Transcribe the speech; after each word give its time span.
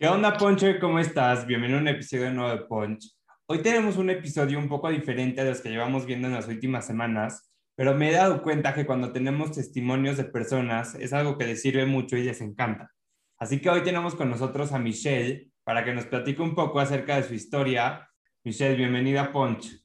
¿Qué 0.00 0.06
onda, 0.06 0.36
Puncher? 0.38 0.78
¿Cómo 0.78 1.00
estás? 1.00 1.44
Bienvenido 1.44 1.80
a 1.80 1.82
un 1.82 1.88
episodio 1.88 2.30
nuevo 2.30 2.50
de 2.52 2.64
Punch. 2.66 3.16
Hoy 3.46 3.62
tenemos 3.62 3.96
un 3.96 4.10
episodio 4.10 4.56
un 4.56 4.68
poco 4.68 4.88
diferente 4.90 5.40
a 5.40 5.44
los 5.44 5.60
que 5.60 5.70
llevamos 5.70 6.06
viendo 6.06 6.28
en 6.28 6.34
las 6.34 6.46
últimas 6.46 6.86
semanas, 6.86 7.50
pero 7.74 7.96
me 7.96 8.08
he 8.08 8.12
dado 8.12 8.40
cuenta 8.44 8.74
que 8.74 8.86
cuando 8.86 9.10
tenemos 9.10 9.50
testimonios 9.50 10.16
de 10.16 10.22
personas 10.22 10.94
es 10.94 11.12
algo 11.12 11.36
que 11.36 11.46
les 11.46 11.62
sirve 11.62 11.84
mucho 11.84 12.16
y 12.16 12.22
les 12.22 12.40
encanta. 12.40 12.92
Así 13.38 13.60
que 13.60 13.70
hoy 13.70 13.82
tenemos 13.82 14.14
con 14.14 14.30
nosotros 14.30 14.70
a 14.70 14.78
Michelle 14.78 15.50
para 15.64 15.84
que 15.84 15.92
nos 15.92 16.06
platique 16.06 16.42
un 16.42 16.54
poco 16.54 16.78
acerca 16.78 17.16
de 17.16 17.24
su 17.24 17.34
historia. 17.34 18.08
Michelle, 18.44 18.76
bienvenida 18.76 19.22
a 19.22 19.32
Punch. 19.32 19.84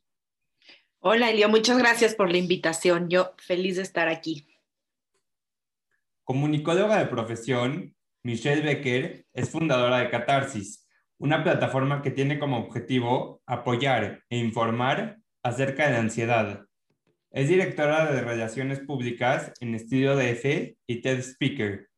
Hola, 1.00 1.32
Elio, 1.32 1.50
muchas 1.50 1.80
gracias 1.80 2.14
por 2.14 2.30
la 2.30 2.38
invitación. 2.38 3.10
Yo 3.10 3.34
feliz 3.40 3.78
de 3.78 3.82
estar 3.82 4.10
aquí. 4.10 4.48
Comunicóloga 6.24 7.00
de 7.00 7.08
profesión, 7.08 7.93
Michelle 8.26 8.62
Becker 8.62 9.26
es 9.34 9.50
fundadora 9.50 9.98
de 9.98 10.10
Catarsis, 10.10 10.88
una 11.18 11.44
plataforma 11.44 12.02
que 12.02 12.10
tiene 12.10 12.40
como 12.40 12.58
objetivo 12.58 13.42
apoyar 13.46 14.24
e 14.30 14.38
informar 14.38 15.18
acerca 15.44 15.88
de 15.88 15.94
la 15.94 16.00
ansiedad. 16.00 16.66
Es 17.32 17.50
directora 17.50 18.10
de 18.14 18.22
Relaciones 18.22 18.80
Públicas 18.80 19.52
en 19.60 19.76
Estudio 19.76 20.16
DF 20.16 20.74
y 20.88 21.02
TED 21.02 21.20
Speaker. 21.20 21.90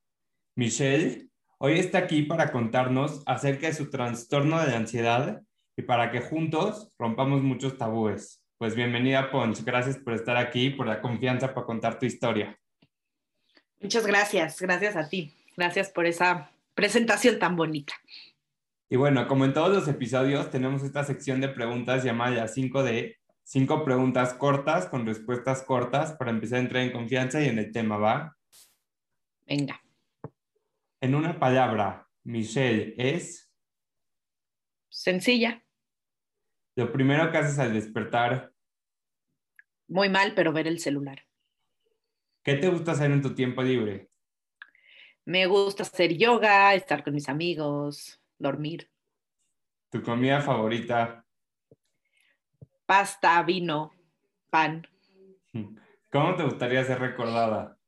Michelle 0.55 1.29
hoy 1.59 1.77
está 1.77 1.99
aquí 1.99 2.23
para 2.23 2.51
contarnos 2.51 3.21
acerca 3.27 3.67
de 3.67 3.75
su 3.75 3.91
trastorno 3.91 4.59
de 4.59 4.71
la 4.71 4.77
ansiedad 4.77 5.43
y 5.77 5.83
para 5.83 6.09
que 6.09 6.21
juntos 6.21 6.91
rompamos 6.97 7.43
muchos 7.43 7.77
tabúes. 7.77 8.41
Pues 8.57 8.73
bienvenida, 8.73 9.29
Ponch. 9.29 9.63
Gracias 9.63 9.97
por 9.97 10.13
estar 10.13 10.37
aquí, 10.37 10.71
por 10.71 10.87
la 10.87 11.01
confianza 11.01 11.53
para 11.53 11.67
contar 11.67 11.99
tu 11.99 12.07
historia. 12.07 12.57
Muchas 13.79 14.07
gracias. 14.07 14.59
Gracias 14.59 14.95
a 14.95 15.07
ti. 15.07 15.31
Gracias 15.57 15.89
por 15.89 16.05
esa 16.05 16.51
presentación 16.73 17.39
tan 17.39 17.55
bonita. 17.55 17.93
Y 18.89 18.97
bueno, 18.97 19.27
como 19.27 19.45
en 19.45 19.53
todos 19.53 19.73
los 19.73 19.87
episodios, 19.87 20.51
tenemos 20.51 20.83
esta 20.83 21.03
sección 21.03 21.41
de 21.41 21.49
preguntas 21.49 22.03
llamada 22.03 22.45
5D, 22.45 23.17
cinco 23.43 23.83
preguntas 23.83 24.33
cortas 24.33 24.87
con 24.87 25.05
respuestas 25.05 25.63
cortas 25.63 26.13
para 26.13 26.31
empezar 26.31 26.59
a 26.59 26.61
entrar 26.61 26.83
en 26.83 26.91
confianza 26.91 27.41
y 27.41 27.47
en 27.47 27.59
el 27.59 27.71
tema, 27.71 27.97
¿va? 27.97 28.37
Venga. 29.45 29.81
En 31.01 31.15
una 31.15 31.39
palabra, 31.39 32.07
Michelle 32.23 32.93
es... 32.97 33.51
Sencilla. 34.89 35.63
Lo 36.75 36.91
primero 36.91 37.31
que 37.31 37.37
haces 37.37 37.59
al 37.59 37.73
despertar. 37.73 38.51
Muy 39.87 40.09
mal, 40.09 40.33
pero 40.35 40.51
ver 40.51 40.67
el 40.67 40.79
celular. 40.79 41.23
¿Qué 42.43 42.55
te 42.55 42.69
gusta 42.69 42.91
hacer 42.91 43.11
en 43.11 43.21
tu 43.21 43.33
tiempo 43.33 43.61
libre? 43.61 44.09
Me 45.25 45.47
gusta 45.47 45.81
hacer 45.81 46.15
yoga, 46.17 46.75
estar 46.75 47.03
con 47.03 47.15
mis 47.15 47.27
amigos, 47.29 48.21
dormir. 48.37 48.91
¿Tu 49.89 50.03
comida 50.03 50.39
favorita? 50.39 51.25
Pasta, 52.85 53.41
vino, 53.41 53.91
pan. 54.51 54.87
¿Cómo 56.11 56.35
te 56.35 56.43
gustaría 56.43 56.83
ser 56.83 56.99
recordada? 56.99 57.79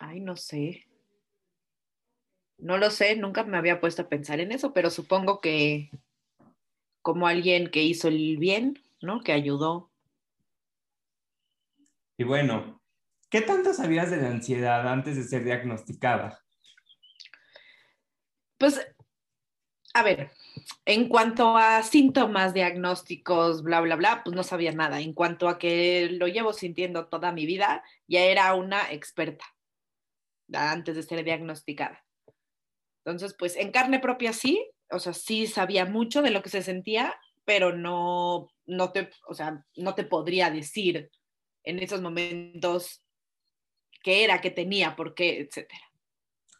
Ay, 0.00 0.20
no 0.20 0.34
sé. 0.34 0.86
No 2.56 2.78
lo 2.78 2.90
sé, 2.90 3.16
nunca 3.16 3.44
me 3.44 3.58
había 3.58 3.78
puesto 3.78 4.02
a 4.02 4.08
pensar 4.08 4.40
en 4.40 4.52
eso, 4.52 4.72
pero 4.72 4.88
supongo 4.88 5.40
que 5.40 5.90
como 7.02 7.26
alguien 7.26 7.70
que 7.70 7.82
hizo 7.82 8.08
el 8.08 8.38
bien, 8.38 8.78
¿no? 9.02 9.20
Que 9.20 9.32
ayudó. 9.32 9.90
Y 12.16 12.24
bueno, 12.24 12.80
¿qué 13.28 13.42
tanto 13.42 13.74
sabías 13.74 14.10
de 14.10 14.22
la 14.22 14.28
ansiedad 14.28 14.88
antes 14.88 15.16
de 15.16 15.24
ser 15.24 15.44
diagnosticada? 15.44 16.41
Pues, 18.62 18.80
a 19.92 20.04
ver, 20.04 20.30
en 20.84 21.08
cuanto 21.08 21.56
a 21.56 21.82
síntomas, 21.82 22.54
diagnósticos, 22.54 23.64
bla, 23.64 23.80
bla, 23.80 23.96
bla, 23.96 24.22
pues 24.22 24.36
no 24.36 24.44
sabía 24.44 24.70
nada. 24.70 25.00
En 25.00 25.14
cuanto 25.14 25.48
a 25.48 25.58
que 25.58 26.08
lo 26.12 26.28
llevo 26.28 26.52
sintiendo 26.52 27.08
toda 27.08 27.32
mi 27.32 27.44
vida, 27.44 27.82
ya 28.06 28.20
era 28.22 28.54
una 28.54 28.92
experta 28.92 29.44
antes 30.52 30.94
de 30.94 31.02
ser 31.02 31.24
diagnosticada. 31.24 32.06
Entonces, 33.04 33.34
pues 33.36 33.56
en 33.56 33.72
carne 33.72 33.98
propia 33.98 34.32
sí, 34.32 34.64
o 34.92 35.00
sea, 35.00 35.12
sí 35.12 35.48
sabía 35.48 35.84
mucho 35.84 36.22
de 36.22 36.30
lo 36.30 36.40
que 36.40 36.50
se 36.50 36.62
sentía, 36.62 37.16
pero 37.44 37.72
no, 37.72 38.46
no 38.64 38.92
te, 38.92 39.10
o 39.26 39.34
sea, 39.34 39.66
no 39.74 39.96
te 39.96 40.04
podría 40.04 40.50
decir 40.50 41.10
en 41.64 41.80
esos 41.80 42.00
momentos 42.00 43.02
qué 44.04 44.22
era, 44.22 44.40
qué 44.40 44.52
tenía, 44.52 44.94
por 44.94 45.16
qué, 45.16 45.40
etcétera. 45.40 45.91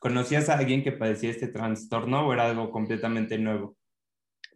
¿Conocías 0.02 0.48
a 0.48 0.58
alguien 0.58 0.82
que 0.82 0.90
padecía 0.90 1.30
este 1.30 1.46
trastorno 1.46 2.26
o 2.26 2.32
era 2.32 2.46
algo 2.46 2.72
completamente 2.72 3.38
nuevo? 3.38 3.76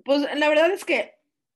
Pues 0.05 0.23
la 0.35 0.49
verdad 0.49 0.73
es 0.73 0.85
que, 0.85 1.13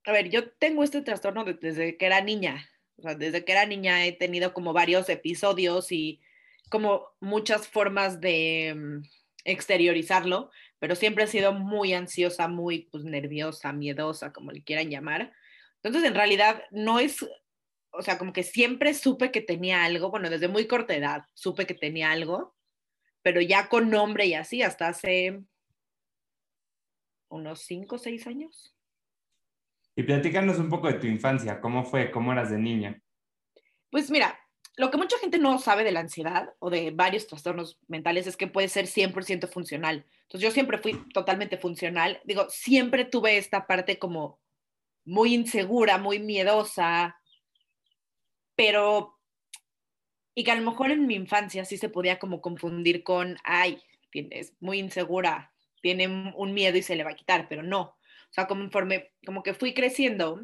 a 0.06 0.12
ver, 0.12 0.30
yo 0.30 0.48
tengo 0.48 0.84
este 0.84 1.02
trastorno 1.02 1.44
desde 1.44 1.96
que 1.96 2.06
era 2.06 2.20
niña. 2.20 2.70
O 2.98 3.02
sea, 3.02 3.16
desde 3.16 3.44
que 3.44 3.50
era 3.50 3.66
niña 3.66 4.06
he 4.06 4.12
tenido 4.12 4.54
como 4.54 4.72
varios 4.72 5.08
episodios 5.08 5.90
y 5.90 6.20
como 6.68 7.04
muchas 7.18 7.66
formas 7.66 8.20
de 8.20 8.76
mm, 8.76 9.02
exteriorizarlo, 9.42 10.52
pero 10.78 10.94
siempre 10.94 11.24
he 11.24 11.26
sido 11.26 11.52
muy 11.52 11.92
ansiosa, 11.92 12.46
muy 12.46 12.88
pues, 12.92 13.02
nerviosa, 13.02 13.72
miedosa, 13.72 14.32
como 14.32 14.52
le 14.52 14.62
quieran 14.62 14.88
llamar. 14.88 15.32
Entonces, 15.82 16.08
en 16.08 16.14
realidad, 16.14 16.62
no 16.70 17.00
es, 17.00 17.26
o 17.90 18.02
sea, 18.02 18.18
como 18.18 18.32
que 18.32 18.44
siempre 18.44 18.94
supe 18.94 19.32
que 19.32 19.40
tenía 19.40 19.82
algo, 19.82 20.12
bueno, 20.12 20.30
desde 20.30 20.46
muy 20.46 20.68
corta 20.68 20.94
edad 20.94 21.24
supe 21.34 21.66
que 21.66 21.74
tenía 21.74 22.12
algo, 22.12 22.54
pero 23.22 23.40
ya 23.40 23.68
con 23.68 23.90
nombre 23.90 24.26
y 24.26 24.34
así, 24.34 24.62
hasta 24.62 24.88
hace 24.88 25.40
unos 27.28 27.60
cinco 27.60 27.96
o 27.96 27.98
seis 27.98 28.26
años. 28.26 28.74
Y 29.96 30.02
platícanos 30.02 30.58
un 30.58 30.68
poco 30.68 30.88
de 30.88 30.94
tu 30.94 31.06
infancia, 31.06 31.60
¿cómo 31.60 31.84
fue? 31.84 32.10
¿Cómo 32.10 32.32
eras 32.32 32.50
de 32.50 32.58
niña? 32.58 33.02
Pues 33.90 34.10
mira, 34.10 34.38
lo 34.76 34.90
que 34.90 34.96
mucha 34.96 35.18
gente 35.18 35.38
no 35.38 35.58
sabe 35.58 35.84
de 35.84 35.92
la 35.92 36.00
ansiedad 36.00 36.54
o 36.58 36.70
de 36.70 36.90
varios 36.90 37.26
trastornos 37.26 37.78
mentales 37.88 38.26
es 38.26 38.36
que 38.36 38.46
puede 38.46 38.68
ser 38.68 38.86
100% 38.86 39.48
funcional. 39.48 40.06
Entonces 40.22 40.40
yo 40.40 40.50
siempre 40.50 40.78
fui 40.78 40.94
totalmente 41.12 41.58
funcional. 41.58 42.20
Digo, 42.24 42.46
siempre 42.48 43.04
tuve 43.04 43.36
esta 43.36 43.66
parte 43.66 43.98
como 43.98 44.40
muy 45.04 45.34
insegura, 45.34 45.98
muy 45.98 46.18
miedosa, 46.18 47.20
pero 48.54 49.19
y 50.34 50.44
que 50.44 50.50
a 50.50 50.56
lo 50.56 50.68
mejor 50.68 50.90
en 50.90 51.06
mi 51.06 51.14
infancia 51.14 51.64
sí 51.64 51.76
se 51.76 51.88
podía 51.88 52.18
como 52.18 52.40
confundir 52.40 53.02
con, 53.02 53.36
ay, 53.44 53.82
es 54.12 54.54
muy 54.60 54.78
insegura, 54.78 55.52
tiene 55.82 56.32
un 56.34 56.54
miedo 56.54 56.76
y 56.76 56.82
se 56.82 56.96
le 56.96 57.04
va 57.04 57.10
a 57.10 57.16
quitar, 57.16 57.48
pero 57.48 57.62
no. 57.62 57.80
O 57.82 58.32
sea, 58.32 58.46
conforme, 58.46 59.12
como 59.24 59.42
que 59.42 59.54
fui 59.54 59.74
creciendo, 59.74 60.42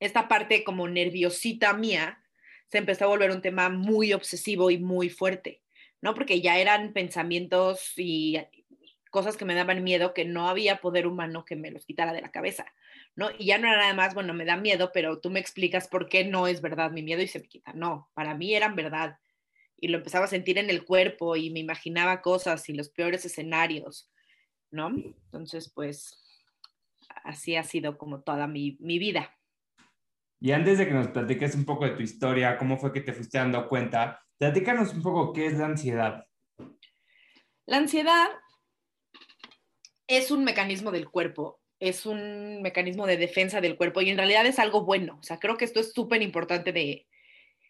esta 0.00 0.28
parte 0.28 0.64
como 0.64 0.88
nerviosita 0.88 1.72
mía 1.74 2.22
se 2.66 2.78
empezó 2.78 3.04
a 3.04 3.08
volver 3.08 3.30
un 3.30 3.42
tema 3.42 3.68
muy 3.68 4.12
obsesivo 4.12 4.70
y 4.70 4.78
muy 4.78 5.08
fuerte, 5.08 5.62
¿no? 6.00 6.14
Porque 6.14 6.40
ya 6.40 6.58
eran 6.58 6.92
pensamientos 6.92 7.92
y 7.96 8.38
cosas 9.10 9.36
que 9.36 9.44
me 9.44 9.54
daban 9.54 9.84
miedo 9.84 10.14
que 10.14 10.24
no 10.24 10.48
había 10.48 10.80
poder 10.80 11.06
humano 11.06 11.44
que 11.44 11.54
me 11.54 11.70
los 11.70 11.84
quitara 11.84 12.12
de 12.12 12.22
la 12.22 12.30
cabeza. 12.30 12.64
¿No? 13.14 13.30
Y 13.38 13.46
ya 13.46 13.58
no 13.58 13.68
era 13.68 13.78
nada 13.78 13.94
más, 13.94 14.14
bueno, 14.14 14.34
me 14.34 14.44
da 14.44 14.56
miedo, 14.56 14.90
pero 14.92 15.20
tú 15.20 15.30
me 15.30 15.40
explicas 15.40 15.88
por 15.88 16.08
qué 16.08 16.24
no 16.24 16.46
es 16.46 16.60
verdad 16.60 16.90
mi 16.90 17.02
miedo 17.02 17.22
y 17.22 17.28
se 17.28 17.40
me 17.40 17.48
quita. 17.48 17.72
No, 17.74 18.10
para 18.14 18.34
mí 18.34 18.54
eran 18.54 18.74
verdad. 18.74 19.18
Y 19.76 19.88
lo 19.88 19.98
empezaba 19.98 20.26
a 20.26 20.28
sentir 20.28 20.58
en 20.58 20.70
el 20.70 20.84
cuerpo 20.84 21.36
y 21.36 21.50
me 21.50 21.60
imaginaba 21.60 22.22
cosas 22.22 22.68
y 22.68 22.72
los 22.72 22.88
peores 22.88 23.24
escenarios, 23.24 24.10
¿no? 24.70 24.88
Entonces, 24.88 25.70
pues, 25.74 26.22
así 27.24 27.56
ha 27.56 27.64
sido 27.64 27.98
como 27.98 28.22
toda 28.22 28.46
mi, 28.46 28.76
mi 28.80 28.98
vida. 28.98 29.36
Y 30.40 30.52
antes 30.52 30.78
de 30.78 30.86
que 30.86 30.94
nos 30.94 31.08
platiques 31.08 31.54
un 31.54 31.64
poco 31.64 31.84
de 31.84 31.92
tu 31.92 32.02
historia, 32.02 32.56
cómo 32.58 32.76
fue 32.76 32.92
que 32.92 33.00
te 33.00 33.12
fuiste 33.12 33.38
dando 33.38 33.68
cuenta, 33.68 34.24
platícanos 34.38 34.92
un 34.94 35.02
poco 35.02 35.32
qué 35.32 35.46
es 35.46 35.58
la 35.58 35.66
ansiedad. 35.66 36.26
La 37.66 37.76
ansiedad 37.76 38.28
es 40.08 40.30
un 40.30 40.44
mecanismo 40.44 40.90
del 40.90 41.08
cuerpo 41.08 41.61
es 41.82 42.06
un 42.06 42.62
mecanismo 42.62 43.08
de 43.08 43.16
defensa 43.16 43.60
del 43.60 43.76
cuerpo 43.76 44.00
y 44.00 44.10
en 44.10 44.16
realidad 44.16 44.46
es 44.46 44.60
algo 44.60 44.84
bueno. 44.84 45.18
O 45.18 45.22
sea, 45.24 45.40
creo 45.40 45.56
que 45.56 45.64
esto 45.64 45.80
es 45.80 45.92
súper 45.92 46.22
importante 46.22 46.72
de 46.72 47.08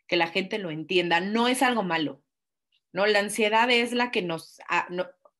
que 0.07 0.17
la 0.17 0.27
gente 0.27 0.59
lo 0.59 0.71
entienda. 0.71 1.21
No 1.21 1.49
es 1.49 1.63
algo 1.63 1.83
malo, 1.83 2.23
¿no? 2.93 3.07
La 3.07 3.21
ansiedad 3.21 3.71
es 3.71 3.93
la 3.93 4.11
que 4.11 4.21
nos, 4.21 4.59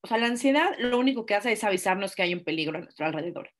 o 0.01 0.07
sea, 0.07 0.17
la 0.17 0.25
ansiedad 0.25 0.75
lo 0.79 0.97
único 0.97 1.27
que 1.27 1.35
hace 1.35 1.51
es 1.51 1.63
avisarnos 1.63 2.15
que 2.15 2.23
hay 2.23 2.33
un 2.33 2.43
peligro 2.43 2.79
a 2.79 2.81
nuestro 2.81 3.05
alrededor. 3.05 3.51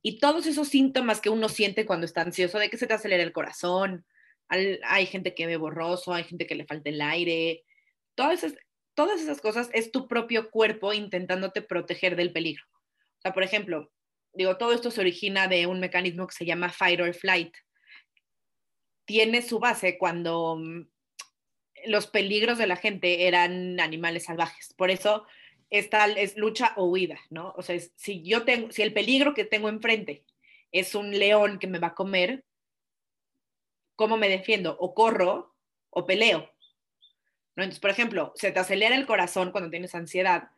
Y 0.00 0.18
todos 0.18 0.46
esos 0.46 0.66
síntomas 0.66 1.20
que 1.20 1.28
uno 1.28 1.50
siente 1.50 1.84
cuando 1.84 2.06
está 2.06 2.22
ansioso, 2.22 2.58
de 2.58 2.70
que 2.70 2.78
se 2.78 2.86
te 2.86 2.94
acelera 2.94 3.22
el 3.22 3.34
corazón, 3.34 4.06
hay 4.48 5.06
gente 5.06 5.34
que 5.34 5.46
ve 5.46 5.58
borroso, 5.58 6.14
hay 6.14 6.24
gente 6.24 6.46
que 6.46 6.54
le 6.54 6.64
falta 6.64 6.88
el 6.88 7.02
aire, 7.02 7.64
todas 8.14 8.42
esas, 8.42 8.58
todas 8.94 9.20
esas 9.20 9.42
cosas 9.42 9.68
es 9.74 9.92
tu 9.92 10.08
propio 10.08 10.50
cuerpo 10.50 10.94
intentándote 10.94 11.60
proteger 11.60 12.16
del 12.16 12.32
peligro. 12.32 12.64
O 13.18 13.20
sea, 13.20 13.34
por 13.34 13.42
ejemplo, 13.42 13.92
digo, 14.34 14.56
todo 14.56 14.72
esto 14.72 14.90
se 14.90 15.00
origina 15.00 15.48
de 15.48 15.66
un 15.66 15.80
mecanismo 15.80 16.26
que 16.26 16.34
se 16.34 16.46
llama 16.46 16.70
fight 16.70 17.00
or 17.00 17.14
flight. 17.14 17.54
Tiene 19.04 19.42
su 19.42 19.58
base 19.58 19.98
cuando 19.98 20.56
mm, 20.56 20.86
los 21.86 22.06
peligros 22.06 22.58
de 22.58 22.66
la 22.66 22.76
gente 22.76 23.26
eran 23.26 23.80
animales 23.80 24.24
salvajes. 24.24 24.74
Por 24.74 24.90
eso 24.90 25.26
esta 25.70 26.06
es 26.06 26.36
lucha 26.36 26.74
o 26.76 26.84
huida, 26.84 27.18
¿no? 27.30 27.54
O 27.56 27.62
sea, 27.62 27.78
si 27.96 28.22
yo 28.22 28.44
tengo, 28.44 28.70
si 28.70 28.82
el 28.82 28.92
peligro 28.92 29.34
que 29.34 29.44
tengo 29.44 29.68
enfrente 29.68 30.24
es 30.70 30.94
un 30.94 31.18
león 31.18 31.58
que 31.58 31.66
me 31.66 31.78
va 31.78 31.88
a 31.88 31.94
comer, 31.94 32.44
¿cómo 33.96 34.16
me 34.16 34.28
defiendo? 34.28 34.76
O 34.78 34.94
corro 34.94 35.54
o 35.90 36.04
peleo. 36.04 36.50
¿no? 37.56 37.62
Entonces, 37.62 37.80
por 37.80 37.90
ejemplo, 37.90 38.32
se 38.36 38.52
te 38.52 38.60
acelera 38.60 38.96
el 38.96 39.06
corazón 39.06 39.50
cuando 39.50 39.70
tienes 39.70 39.94
ansiedad, 39.94 40.50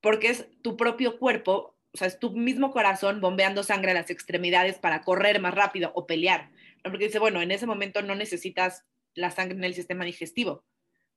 porque 0.00 0.28
es 0.28 0.48
tu 0.62 0.76
propio 0.76 1.18
cuerpo, 1.18 1.75
o 1.96 1.98
sea, 1.98 2.08
es 2.08 2.18
tu 2.18 2.30
mismo 2.32 2.72
corazón 2.72 3.22
bombeando 3.22 3.62
sangre 3.62 3.92
a 3.92 3.94
las 3.94 4.10
extremidades 4.10 4.78
para 4.78 5.00
correr 5.00 5.40
más 5.40 5.54
rápido 5.54 5.92
o 5.94 6.06
pelear. 6.06 6.50
Porque 6.82 7.06
dice, 7.06 7.18
bueno, 7.18 7.40
en 7.40 7.50
ese 7.50 7.66
momento 7.66 8.02
no 8.02 8.14
necesitas 8.14 8.84
la 9.14 9.30
sangre 9.30 9.56
en 9.56 9.64
el 9.64 9.72
sistema 9.72 10.04
digestivo, 10.04 10.66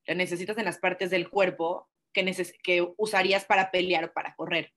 la 0.06 0.14
necesitas 0.14 0.56
en 0.56 0.64
las 0.64 0.78
partes 0.78 1.10
del 1.10 1.28
cuerpo 1.28 1.90
que, 2.14 2.24
que 2.62 2.88
usarías 2.96 3.44
para 3.44 3.70
pelear 3.70 4.06
o 4.06 4.12
para 4.14 4.34
correr. 4.34 4.72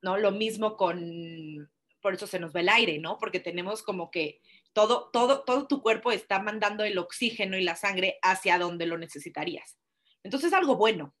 ¿no? 0.00 0.18
Lo 0.18 0.32
mismo 0.32 0.76
con, 0.76 1.70
por 2.00 2.14
eso 2.14 2.26
se 2.26 2.40
nos 2.40 2.52
va 2.52 2.60
el 2.60 2.68
aire, 2.68 2.98
¿no? 2.98 3.16
Porque 3.18 3.38
tenemos 3.38 3.84
como 3.84 4.10
que 4.10 4.40
todo, 4.72 5.08
todo, 5.12 5.44
todo 5.44 5.68
tu 5.68 5.82
cuerpo 5.82 6.10
está 6.10 6.40
mandando 6.40 6.82
el 6.82 6.98
oxígeno 6.98 7.56
y 7.56 7.62
la 7.62 7.76
sangre 7.76 8.18
hacia 8.22 8.58
donde 8.58 8.86
lo 8.86 8.98
necesitarías. 8.98 9.78
Entonces 10.24 10.48
es 10.48 10.54
algo 10.54 10.74
bueno. 10.74 11.14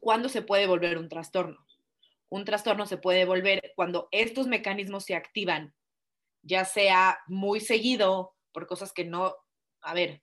¿Cuándo 0.00 0.28
se 0.28 0.42
puede 0.42 0.66
volver 0.66 0.98
un 0.98 1.08
trastorno? 1.08 1.65
Un 2.28 2.44
trastorno 2.44 2.86
se 2.86 2.98
puede 2.98 3.24
volver 3.24 3.72
cuando 3.76 4.08
estos 4.10 4.46
mecanismos 4.46 5.04
se 5.04 5.14
activan, 5.14 5.74
ya 6.42 6.64
sea 6.64 7.18
muy 7.26 7.60
seguido 7.60 8.34
por 8.52 8.66
cosas 8.66 8.92
que 8.92 9.04
no, 9.04 9.34
a 9.80 9.94
ver, 9.94 10.22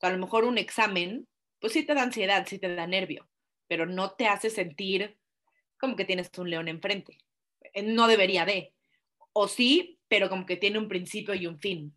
a 0.00 0.10
lo 0.10 0.18
mejor 0.18 0.44
un 0.44 0.58
examen, 0.58 1.28
pues 1.60 1.72
sí 1.72 1.84
te 1.84 1.94
da 1.94 2.02
ansiedad, 2.02 2.46
sí 2.46 2.58
te 2.58 2.74
da 2.74 2.86
nervio, 2.86 3.28
pero 3.68 3.86
no 3.86 4.12
te 4.12 4.26
hace 4.26 4.50
sentir 4.50 5.18
como 5.78 5.96
que 5.96 6.04
tienes 6.04 6.30
un 6.38 6.50
león 6.50 6.68
enfrente. 6.68 7.18
Eh, 7.72 7.82
no 7.82 8.06
debería 8.06 8.44
de. 8.44 8.74
O 9.32 9.48
sí, 9.48 9.98
pero 10.08 10.28
como 10.28 10.46
que 10.46 10.56
tiene 10.56 10.78
un 10.78 10.88
principio 10.88 11.34
y 11.34 11.46
un 11.46 11.58
fin. 11.58 11.94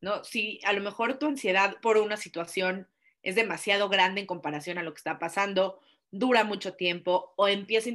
¿No? 0.00 0.22
Si 0.24 0.60
a 0.64 0.72
lo 0.72 0.80
mejor 0.80 1.18
tu 1.18 1.26
ansiedad 1.26 1.76
por 1.80 1.96
una 1.96 2.16
situación 2.16 2.88
es 3.22 3.34
demasiado 3.34 3.88
grande 3.88 4.20
en 4.20 4.26
comparación 4.26 4.78
a 4.78 4.82
lo 4.82 4.92
que 4.92 4.98
está 4.98 5.18
pasando, 5.18 5.80
dura 6.18 6.44
mucho 6.44 6.74
tiempo 6.74 7.32
o 7.36 7.48
empieza 7.48 7.90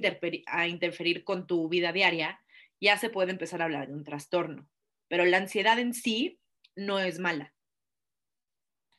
a 0.48 0.68
interferir, 0.68 1.24
con 1.24 1.48
tu 1.48 1.70
vida 1.70 1.92
diaria, 1.92 2.40
ya 2.80 2.98
se 2.98 3.10
puede 3.10 3.32
empezar 3.32 3.62
a 3.62 3.66
hablar 3.66 3.88
de 3.88 3.94
un 3.94 4.04
trastorno. 4.04 4.68
Pero 5.08 5.26
la 5.26 5.38
ansiedad 5.38 5.80
en 5.80 5.94
sí 5.94 6.40
no 6.76 7.00
es 7.00 7.20
mala. 7.20 7.54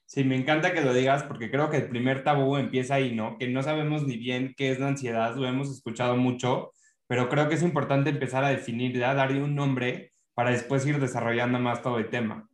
Sí, 0.07 0.25
me 0.25 0.37
encanta 0.37 0.75
que 0.75 0.83
lo 0.83 0.93
digas 0.93 1.23
porque 1.23 1.51
creo 1.51 1.71
que 1.71 1.79
el 1.79 1.89
primer 1.89 2.23
tabú 2.23 2.57
empieza 2.57 2.97
ahí, 2.97 3.15
¿no? 3.15 3.39
Que 3.39 3.49
no 3.49 3.63
sabemos 3.63 4.07
ni 4.07 4.19
bien 4.19 4.55
qué 4.57 4.71
es 4.71 4.79
la 4.79 4.89
ansiedad, 4.89 5.35
lo 5.37 5.49
hemos 5.49 5.71
escuchado 5.71 6.17
mucho, 6.17 6.73
pero 7.07 7.29
creo 7.29 7.49
que 7.49 7.55
es 7.55 7.63
importante 7.63 8.11
empezar 8.11 8.45
a 8.45 8.51
definirla, 8.51 9.15
darle 9.15 9.43
un 9.43 9.55
nombre 9.55 10.13
para 10.35 10.51
después 10.51 10.87
ir 10.87 10.99
desarrollando 11.01 11.59
más 11.59 11.83
todo 11.83 11.99
el 11.99 12.11
tema. 12.11 12.49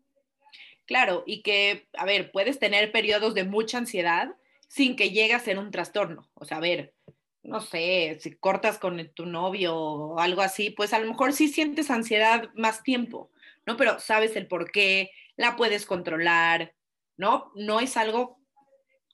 Claro, 0.86 1.24
y 1.26 1.42
que, 1.42 1.88
a 1.94 2.06
ver, 2.06 2.30
puedes 2.30 2.58
tener 2.58 2.92
periodos 2.92 3.34
de 3.34 3.44
mucha 3.44 3.78
ansiedad 3.78 4.34
sin 4.68 4.94
que 4.96 5.10
llegue 5.10 5.34
a 5.34 5.40
ser 5.40 5.58
un 5.58 5.70
trastorno. 5.70 6.30
O 6.34 6.44
sea, 6.44 6.58
a 6.58 6.60
ver, 6.60 6.94
no 7.42 7.60
sé, 7.60 8.18
si 8.20 8.36
cortas 8.36 8.78
con 8.78 9.08
tu 9.14 9.26
novio 9.26 9.74
o 9.74 10.20
algo 10.20 10.42
así, 10.42 10.70
pues 10.70 10.92
a 10.92 10.98
lo 10.98 11.08
mejor 11.08 11.32
sí 11.32 11.48
sientes 11.48 11.90
ansiedad 11.90 12.50
más 12.54 12.82
tiempo, 12.82 13.30
¿no? 13.66 13.76
Pero 13.76 13.98
sabes 13.98 14.36
el 14.36 14.46
por 14.46 14.70
qué, 14.70 15.10
la 15.36 15.56
puedes 15.56 15.86
controlar, 15.86 16.74
¿no? 17.16 17.50
No 17.54 17.80
es 17.80 17.96
algo, 17.96 18.38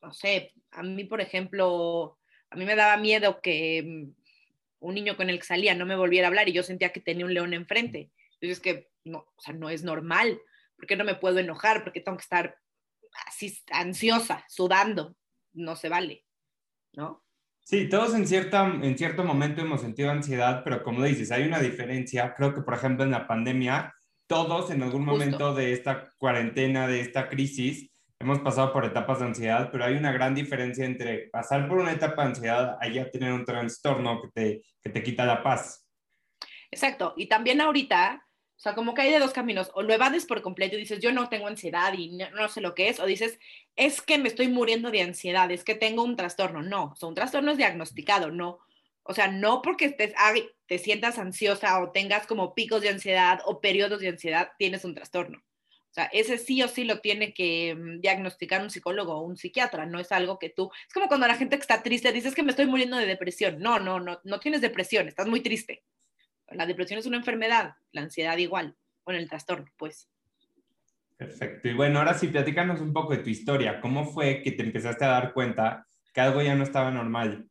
no 0.03 0.12
sé, 0.12 0.53
a 0.73 0.83
mí, 0.83 1.05
por 1.05 1.21
ejemplo, 1.21 2.19
a 2.50 2.57
mí 2.57 2.65
me 2.65 2.77
daba 2.77 2.97
miedo 2.97 3.41
que 3.41 3.83
mm, 3.83 4.15
un 4.81 4.95
niño 4.95 5.17
con 5.17 5.31
el 5.31 5.39
que 5.39 5.47
salía 5.47 5.75
no 5.75 5.87
me 5.87 5.97
volviera 5.97 6.27
a 6.27 6.29
hablar 6.29 6.49
y 6.49 6.53
yo 6.53 6.62
sentía 6.62 6.93
que 6.93 7.00
tenía 7.00 7.25
un 7.25 7.35
león 7.35 7.55
enfrente. 7.55 8.11
Entonces, 8.35 8.59
es 8.59 8.61
que 8.61 8.89
no, 9.05 9.27
o 9.37 9.41
sea, 9.41 9.55
no 9.55 9.71
es 9.71 9.85
normal. 9.85 10.41
¿Por 10.77 10.87
qué 10.87 10.97
no 10.97 11.05
me 11.05 11.15
puedo 11.15 11.39
enojar? 11.39 11.85
¿Por 11.85 11.93
qué 11.93 12.00
tengo 12.00 12.19
que 12.19 12.25
estar 12.25 12.59
así 13.27 13.57
ansiosa, 13.71 14.45
sudando? 14.49 15.15
No 15.55 15.77
se 15.77 15.89
vale, 15.89 16.25
¿no? 16.93 17.25
Sí, 17.61 17.89
todos 17.89 18.15
en, 18.15 18.27
cierta, 18.27 18.67
en 18.67 18.99
cierto 18.99 19.25
momento 19.25 19.62
hemos 19.62 19.81
sentido 19.81 20.11
ansiedad, 20.11 20.62
pero 20.65 20.83
como 20.83 21.03
dices, 21.03 21.33
hay 21.33 21.45
una 21.45 21.61
diferencia. 21.61 22.35
Creo 22.35 22.55
que, 22.55 22.61
por 22.61 22.75
ejemplo, 22.75 23.05
en 23.05 23.11
la 23.11 23.27
pandemia, 23.27 23.95
todos 24.27 24.71
en 24.71 24.83
algún 24.83 25.05
momento 25.05 25.55
de 25.55 25.73
esta 25.73 26.12
cuarentena, 26.19 26.87
de 26.87 27.01
esta 27.01 27.29
crisis, 27.29 27.91
hemos 28.19 28.41
pasado 28.41 28.71
por 28.73 28.85
etapas 28.85 29.21
de 29.21 29.27
ansiedad, 29.27 29.71
pero 29.73 29.85
hay 29.85 29.95
una 29.95 30.12
gran 30.12 30.35
diferencia 30.35 30.85
entre 30.85 31.31
pasar 31.31 31.67
por 31.67 31.79
una 31.79 31.93
etapa 31.93 32.23
de 32.23 32.29
ansiedad 32.29 32.77
y 32.83 32.95
ya 32.95 33.11
tener 33.11 33.33
un 33.33 33.47
trastorno 33.47 34.21
que 34.21 34.29
te, 34.29 34.62
que 34.83 34.91
te 34.91 35.03
quita 35.03 35.25
la 35.25 35.43
paz. 35.43 35.89
Exacto. 36.71 37.15
Y 37.17 37.29
también 37.29 37.61
ahorita, 37.61 38.27
o 38.56 38.61
sea, 38.65 38.75
como 38.75 38.95
que 38.95 39.03
hay 39.03 39.12
de 39.12 39.19
dos 39.19 39.33
caminos. 39.33 39.71
O 39.75 39.83
lo 39.83 39.93
evades 39.93 40.27
por 40.27 40.41
completo 40.43 40.77
y 40.77 40.81
dices, 40.81 41.01
yo 41.01 41.12
no 41.12 41.29
tengo 41.29 41.47
ansiedad 41.47 41.93
y 41.93 42.17
no, 42.17 42.49
sé 42.49 42.61
lo 42.61 42.75
que 42.75 42.89
es. 42.89 43.01
O 43.01 43.06
dices, 43.06 43.39
es 43.77 44.01
que 44.01 44.19
me 44.19 44.29
estoy 44.29 44.49
muriendo 44.49 44.91
de 44.91 45.03
ansiedad, 45.03 45.51
es 45.51 45.65
que 45.65 45.75
tengo 45.75 46.03
un 46.03 46.17
trastorno. 46.17 46.62
No, 46.62 46.93
o 46.93 46.97
sea, 46.97 47.09
un 47.09 47.15
trastorno 47.15 47.51
es 47.53 47.59
diagnosticado, 47.59 48.31
no. 48.31 48.61
O 49.03 49.12
sea, 49.12 49.29
no 49.29 49.61
porque 49.61 49.87
estés, 49.87 50.15
te 50.67 50.79
sientas 50.79 51.19
ansiosa 51.19 51.81
o 51.83 51.91
tengas 51.93 52.27
como 52.27 52.55
picos 52.55 52.81
de 52.81 52.89
ansiedad 52.89 53.41
o 53.45 53.61
periodos 53.61 54.01
de 54.01 54.09
ansiedad, 54.09 54.53
tienes 54.59 54.85
un 54.85 54.95
trastorno. 54.95 55.39
O 55.39 55.95
sea, 55.95 56.07
ese 56.07 56.39
sí 56.39 56.62
o 56.62 56.69
sí 56.69 56.85
lo 56.85 57.00
tiene 57.00 57.35
que 57.35 57.75
mm, 57.75 58.00
diagnosticar 58.00 58.62
un 58.62 58.71
psicólogo 58.71 59.15
o 59.15 59.23
un 59.23 59.37
psiquiatra, 59.37 59.87
no 59.87 60.00
es 60.00 60.11
algo 60.11 60.39
que 60.41 60.49
tú, 60.49 60.71
es 60.89 60.93
como 60.93 61.07
cuando 61.07 61.29
la 61.29 61.37
gente 61.37 61.57
que 61.57 61.62
está 61.62 61.85
triste 61.85 62.12
dices 62.12 62.35
que 62.35 62.43
me 62.43 62.50
estoy 62.50 62.67
muriendo 62.67 62.97
de 62.97 63.07
depresión. 63.07 63.61
No, 63.61 63.79
no, 63.79 64.00
no, 64.00 64.21
no 64.25 64.41
tienes 64.41 64.61
depresión, 64.61 65.07
estás 65.07 65.29
muy 65.29 65.41
triste. 65.41 65.85
La 66.50 66.67
depresión 66.67 66.99
es 66.99 67.07
una 67.07 67.16
enfermedad, 67.16 67.76
la 67.92 68.02
ansiedad 68.02 68.37
igual, 68.38 68.76
bueno, 69.04 69.21
el 69.21 69.28
trastorno, 69.28 69.66
pues. 69.76 70.09
Perfecto. 71.16 71.69
Y 71.69 71.75
bueno, 71.75 72.00
ahora 72.00 72.14
sí, 72.14 72.28
platícanos 72.28 72.80
un 72.80 72.92
poco 72.92 73.12
de 73.12 73.23
tu 73.23 73.30
historia. 73.30 73.80
¿Cómo 73.80 74.04
fue 74.04 74.42
que 74.42 74.52
te 74.52 74.62
empezaste 74.62 75.04
a 75.04 75.09
dar 75.09 75.33
cuenta 75.33 75.87
que 76.12 76.21
algo 76.21 76.42
ya 76.42 76.54
no 76.54 76.64
estaba 76.64 76.90
normal? 76.90 77.49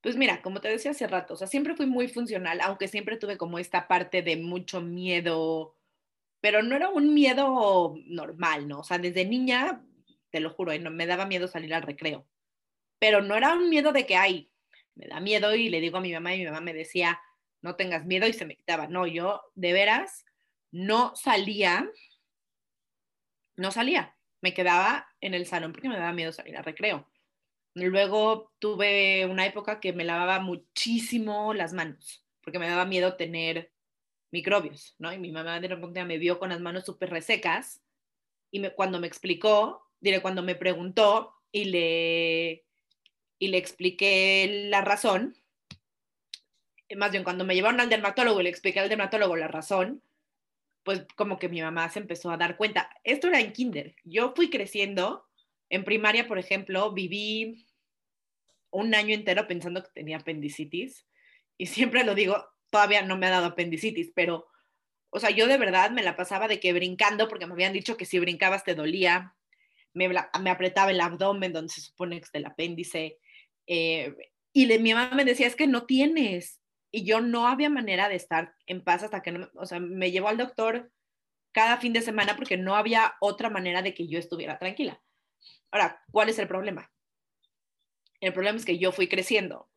Pues 0.00 0.16
mira, 0.16 0.40
como 0.42 0.60
te 0.60 0.68
decía 0.68 0.92
hace 0.92 1.06
rato, 1.06 1.34
o 1.34 1.36
sea, 1.36 1.48
siempre 1.48 1.74
fui 1.74 1.86
muy 1.86 2.08
funcional, 2.08 2.60
aunque 2.60 2.86
siempre 2.86 3.16
tuve 3.16 3.36
como 3.36 3.58
esta 3.58 3.88
parte 3.88 4.22
de 4.22 4.36
mucho 4.36 4.80
miedo, 4.80 5.76
pero 6.40 6.62
no 6.62 6.76
era 6.76 6.90
un 6.90 7.12
miedo 7.12 7.96
normal, 8.06 8.68
¿no? 8.68 8.80
O 8.80 8.84
sea, 8.84 8.98
desde 8.98 9.24
niña, 9.24 9.84
te 10.30 10.38
lo 10.38 10.50
juro, 10.50 10.78
no, 10.78 10.90
me 10.90 11.06
daba 11.06 11.26
miedo 11.26 11.48
salir 11.48 11.74
al 11.74 11.82
recreo, 11.82 12.24
pero 13.00 13.20
no 13.20 13.34
era 13.34 13.54
un 13.54 13.68
miedo 13.68 13.90
de 13.90 14.06
que, 14.06 14.14
ay, 14.14 14.48
me 14.94 15.08
da 15.08 15.18
miedo 15.18 15.54
y 15.56 15.68
le 15.70 15.80
digo 15.80 15.98
a 15.98 16.00
mi 16.00 16.12
mamá 16.12 16.34
y 16.34 16.38
mi 16.38 16.44
mamá 16.44 16.60
me 16.60 16.72
decía, 16.72 17.20
no 17.66 17.76
tengas 17.76 18.06
miedo 18.06 18.26
y 18.26 18.32
se 18.32 18.46
me 18.46 18.56
quitaba. 18.56 18.86
No, 18.86 19.06
yo 19.06 19.42
de 19.54 19.72
veras 19.72 20.24
no 20.70 21.14
salía, 21.16 21.90
no 23.56 23.70
salía, 23.72 24.16
me 24.40 24.54
quedaba 24.54 25.08
en 25.20 25.34
el 25.34 25.46
salón 25.46 25.72
porque 25.72 25.88
me 25.88 25.98
daba 25.98 26.12
miedo 26.12 26.32
salir 26.32 26.56
al 26.56 26.64
recreo. 26.64 27.10
Luego 27.74 28.52
tuve 28.58 29.26
una 29.26 29.44
época 29.46 29.80
que 29.80 29.92
me 29.92 30.04
lavaba 30.04 30.40
muchísimo 30.40 31.52
las 31.52 31.72
manos 31.72 32.24
porque 32.46 32.60
me 32.60 32.68
daba 32.68 32.84
miedo 32.84 33.16
tener 33.16 33.72
microbios, 34.30 34.94
¿no? 34.98 35.12
Y 35.12 35.18
mi 35.18 35.32
mamá 35.32 35.58
de 35.58 35.66
repente 35.66 36.04
me 36.04 36.16
vio 36.16 36.38
con 36.38 36.50
las 36.50 36.60
manos 36.60 36.84
súper 36.84 37.10
resecas 37.10 37.82
y 38.52 38.60
me, 38.60 38.72
cuando 38.72 39.00
me 39.00 39.08
explicó, 39.08 39.90
diré, 40.00 40.22
cuando 40.22 40.44
me 40.44 40.54
preguntó 40.54 41.34
y 41.50 41.64
le, 41.64 42.64
y 43.40 43.48
le 43.48 43.58
expliqué 43.58 44.68
la 44.70 44.80
razón, 44.80 45.36
más 46.94 47.10
bien 47.10 47.24
cuando 47.24 47.44
me 47.44 47.54
llevaron 47.54 47.80
al 47.80 47.88
dermatólogo 47.88 48.40
y 48.40 48.44
le 48.44 48.50
expliqué 48.50 48.80
al 48.80 48.88
dermatólogo 48.88 49.36
la 49.36 49.48
razón, 49.48 50.02
pues 50.84 51.04
como 51.16 51.38
que 51.38 51.48
mi 51.48 51.60
mamá 51.60 51.88
se 51.88 51.98
empezó 51.98 52.30
a 52.30 52.36
dar 52.36 52.56
cuenta. 52.56 52.90
Esto 53.02 53.26
era 53.28 53.40
en 53.40 53.52
kinder. 53.52 53.96
Yo 54.04 54.32
fui 54.36 54.50
creciendo. 54.50 55.26
En 55.68 55.82
primaria, 55.84 56.28
por 56.28 56.38
ejemplo, 56.38 56.92
viví 56.92 57.66
un 58.70 58.94
año 58.94 59.14
entero 59.14 59.48
pensando 59.48 59.82
que 59.82 59.90
tenía 59.92 60.18
apendicitis. 60.18 61.06
Y 61.58 61.66
siempre 61.66 62.04
lo 62.04 62.14
digo, 62.14 62.46
todavía 62.70 63.02
no 63.02 63.16
me 63.16 63.26
ha 63.26 63.30
dado 63.30 63.46
apendicitis, 63.46 64.12
pero, 64.14 64.46
o 65.10 65.18
sea, 65.18 65.30
yo 65.30 65.48
de 65.48 65.58
verdad 65.58 65.90
me 65.90 66.02
la 66.02 66.14
pasaba 66.14 66.46
de 66.46 66.60
que 66.60 66.72
brincando, 66.72 67.26
porque 67.26 67.46
me 67.46 67.54
habían 67.54 67.72
dicho 67.72 67.96
que 67.96 68.04
si 68.04 68.18
brincabas 68.18 68.62
te 68.62 68.74
dolía, 68.74 69.34
me, 69.92 70.08
me 70.08 70.50
apretaba 70.50 70.90
el 70.90 71.00
abdomen 71.00 71.52
donde 71.52 71.72
se 71.72 71.80
supone 71.80 72.18
que 72.18 72.24
está 72.24 72.38
el 72.38 72.46
apéndice, 72.46 73.18
Eh, 73.66 74.14
y 74.52 74.66
mi 74.78 74.94
mamá 74.94 75.14
me 75.14 75.24
decía, 75.24 75.46
es 75.46 75.56
que 75.56 75.66
no 75.66 75.84
tienes. 75.86 76.60
Y 76.96 77.04
yo 77.04 77.20
no 77.20 77.46
había 77.46 77.68
manera 77.68 78.08
de 78.08 78.16
estar 78.16 78.54
en 78.64 78.82
paz 78.82 79.02
hasta 79.02 79.20
que, 79.20 79.50
o 79.54 79.66
sea, 79.66 79.80
me 79.80 80.10
llevó 80.10 80.28
al 80.28 80.38
doctor 80.38 80.90
cada 81.52 81.76
fin 81.76 81.92
de 81.92 82.00
semana 82.00 82.36
porque 82.36 82.56
no 82.56 82.74
había 82.74 83.16
otra 83.20 83.50
manera 83.50 83.82
de 83.82 83.92
que 83.92 84.08
yo 84.08 84.18
estuviera 84.18 84.58
tranquila. 84.58 85.02
Ahora, 85.70 86.02
¿cuál 86.10 86.30
es 86.30 86.38
el 86.38 86.48
problema? 86.48 86.90
El 88.18 88.32
problema 88.32 88.56
es 88.56 88.64
que 88.64 88.78
yo 88.78 88.92
fui 88.92 89.08
creciendo 89.08 89.68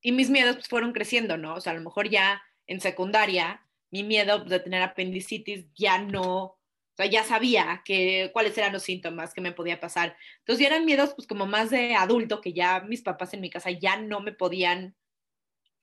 y 0.00 0.10
mis 0.10 0.30
miedos 0.30 0.56
pues, 0.56 0.66
fueron 0.66 0.92
creciendo, 0.92 1.36
¿no? 1.36 1.54
O 1.54 1.60
sea, 1.60 1.74
a 1.74 1.76
lo 1.76 1.82
mejor 1.82 2.08
ya 2.08 2.42
en 2.66 2.80
secundaria, 2.80 3.64
mi 3.92 4.02
miedo 4.02 4.40
de 4.40 4.58
tener 4.58 4.82
apendicitis 4.82 5.66
ya 5.76 5.98
no, 5.98 6.42
o 6.42 6.58
sea, 6.96 7.06
ya 7.06 7.22
sabía 7.22 7.82
que, 7.84 8.30
cuáles 8.32 8.58
eran 8.58 8.72
los 8.72 8.82
síntomas 8.82 9.32
que 9.32 9.42
me 9.42 9.52
podía 9.52 9.78
pasar. 9.78 10.16
Entonces 10.40 10.62
ya 10.62 10.74
eran 10.74 10.86
miedos 10.86 11.14
pues 11.14 11.28
como 11.28 11.46
más 11.46 11.70
de 11.70 11.94
adulto, 11.94 12.40
que 12.40 12.52
ya 12.52 12.80
mis 12.80 13.02
papás 13.02 13.32
en 13.32 13.42
mi 13.42 13.48
casa 13.48 13.70
ya 13.70 13.96
no 13.96 14.20
me 14.20 14.32
podían 14.32 14.96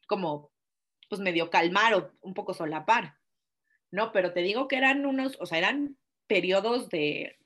como 0.09 0.51
pues 1.07 1.21
medio 1.21 1.49
calmar 1.49 1.93
o 1.93 2.11
un 2.21 2.33
poco 2.33 2.53
solapar, 2.53 3.15
¿no? 3.91 4.11
Pero 4.11 4.33
te 4.33 4.41
digo 4.41 4.67
que 4.67 4.75
eran 4.75 5.05
unos, 5.05 5.37
o 5.39 5.45
sea, 5.45 5.59
eran 5.59 5.97
periodos 6.27 6.89
de 6.89 7.37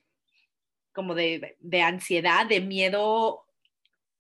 como 0.93 1.13
de, 1.13 1.58
de 1.60 1.82
ansiedad, 1.82 2.46
de 2.46 2.62
miedo 2.62 3.46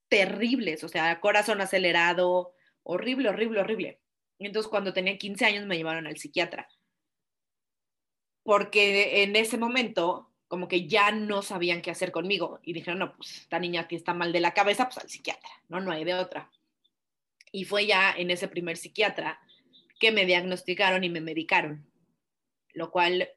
terribles, 0.09 0.83
o 0.83 0.89
sea, 0.89 1.19
corazón 1.19 1.61
acelerado, 1.61 2.53
horrible, 2.83 3.29
horrible, 3.29 3.61
horrible. 3.61 4.01
Entonces, 4.39 4.69
cuando 4.69 4.93
tenía 4.93 5.17
15 5.17 5.45
años 5.45 5.65
me 5.65 5.77
llevaron 5.77 6.07
al 6.07 6.17
psiquiatra. 6.17 6.67
Porque 8.43 9.23
en 9.23 9.35
ese 9.35 9.57
momento, 9.57 10.31
como 10.47 10.67
que 10.67 10.87
ya 10.87 11.11
no 11.11 11.41
sabían 11.41 11.81
qué 11.81 11.91
hacer 11.91 12.11
conmigo. 12.11 12.59
Y 12.63 12.73
dijeron, 12.73 12.99
no, 12.99 13.15
pues 13.15 13.37
esta 13.37 13.59
niña 13.59 13.81
aquí 13.81 13.95
está 13.95 14.13
mal 14.13 14.33
de 14.33 14.41
la 14.41 14.53
cabeza, 14.53 14.85
pues 14.85 14.97
al 14.97 15.09
psiquiatra, 15.09 15.49
no, 15.69 15.79
no 15.79 15.91
hay 15.91 16.03
de 16.03 16.15
otra. 16.15 16.51
Y 17.53 17.63
fue 17.63 17.85
ya 17.85 18.13
en 18.17 18.31
ese 18.31 18.49
primer 18.49 18.75
psiquiatra 18.75 19.39
que 19.97 20.11
me 20.11 20.25
diagnosticaron 20.25 21.05
y 21.05 21.09
me 21.09 21.21
medicaron. 21.21 21.89
Lo 22.73 22.91
cual, 22.91 23.29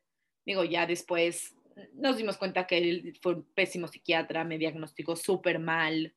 digo, 0.44 0.64
ya 0.64 0.86
después 0.86 1.54
nos 1.92 2.16
dimos 2.16 2.36
cuenta 2.36 2.66
que 2.66 2.78
él 2.78 3.18
fue 3.22 3.34
un 3.34 3.44
pésimo 3.54 3.86
psiquiatra, 3.86 4.42
me 4.42 4.58
diagnosticó 4.58 5.14
súper 5.14 5.60
mal. 5.60 6.14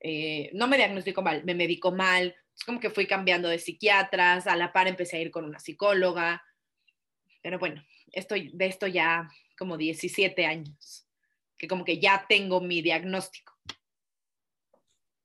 Eh, 0.00 0.50
no 0.54 0.66
me 0.66 0.78
diagnosticó 0.78 1.20
mal, 1.20 1.44
me 1.44 1.54
medicó 1.54 1.92
mal, 1.92 2.34
es 2.56 2.64
como 2.64 2.80
que 2.80 2.90
fui 2.90 3.06
cambiando 3.06 3.48
de 3.48 3.58
psiquiatras, 3.58 4.46
a 4.46 4.56
la 4.56 4.72
par 4.72 4.88
empecé 4.88 5.16
a 5.16 5.20
ir 5.20 5.30
con 5.30 5.44
una 5.44 5.58
psicóloga, 5.58 6.42
pero 7.42 7.58
bueno, 7.58 7.84
estoy 8.12 8.50
de 8.54 8.66
esto 8.66 8.86
ya 8.86 9.28
como 9.58 9.76
17 9.76 10.46
años, 10.46 11.06
que 11.58 11.68
como 11.68 11.84
que 11.84 11.98
ya 11.98 12.24
tengo 12.28 12.60
mi 12.60 12.80
diagnóstico. 12.80 13.49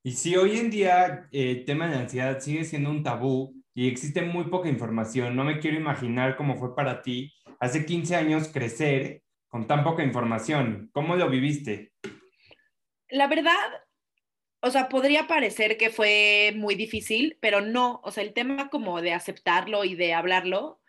Y 0.06 0.12
si 0.12 0.36
hoy 0.36 0.60
en 0.60 0.70
día 0.70 1.28
eh, 1.32 1.50
el 1.50 1.66
tema 1.66 1.88
de 1.88 1.96
ansiedad 1.96 2.40
sigue 2.40 2.64
siendo 2.64 2.92
un 2.92 3.02
tabú 3.02 3.56
y 3.74 3.88
existe 3.88 4.22
muy 4.22 4.44
poca 4.52 4.70
información, 4.70 5.36
no 5.36 5.44
me 5.44 5.58
quiero 5.58 5.78
imaginar 5.78 6.36
cómo 6.36 6.58
fue 6.58 6.76
para 6.76 7.02
ti 7.02 7.34
hace 7.60 7.88
15 7.88 8.16
años 8.16 8.50
crecer 8.50 9.24
con 9.48 9.66
tan 9.66 9.84
poca 9.84 10.04
información. 10.04 10.92
¿Cómo 10.94 11.16
lo 11.16 11.28
viviste? 11.28 11.92
La 13.10 13.26
verdad, 13.26 13.56
o 14.60 14.70
sea, 14.70 14.90
podría 14.90 15.26
parecer 15.26 15.76
que 15.76 15.90
fue 15.90 16.54
muy 16.56 16.76
difícil, 16.76 17.40
pero 17.42 17.62
no, 17.62 18.00
o 18.04 18.12
sea, 18.12 18.24
el 18.24 18.34
tema 18.34 18.70
como 18.70 19.02
de 19.02 19.14
aceptarlo 19.14 19.86
y 19.86 19.96
de 19.96 20.14
hablarlo, 20.14 20.84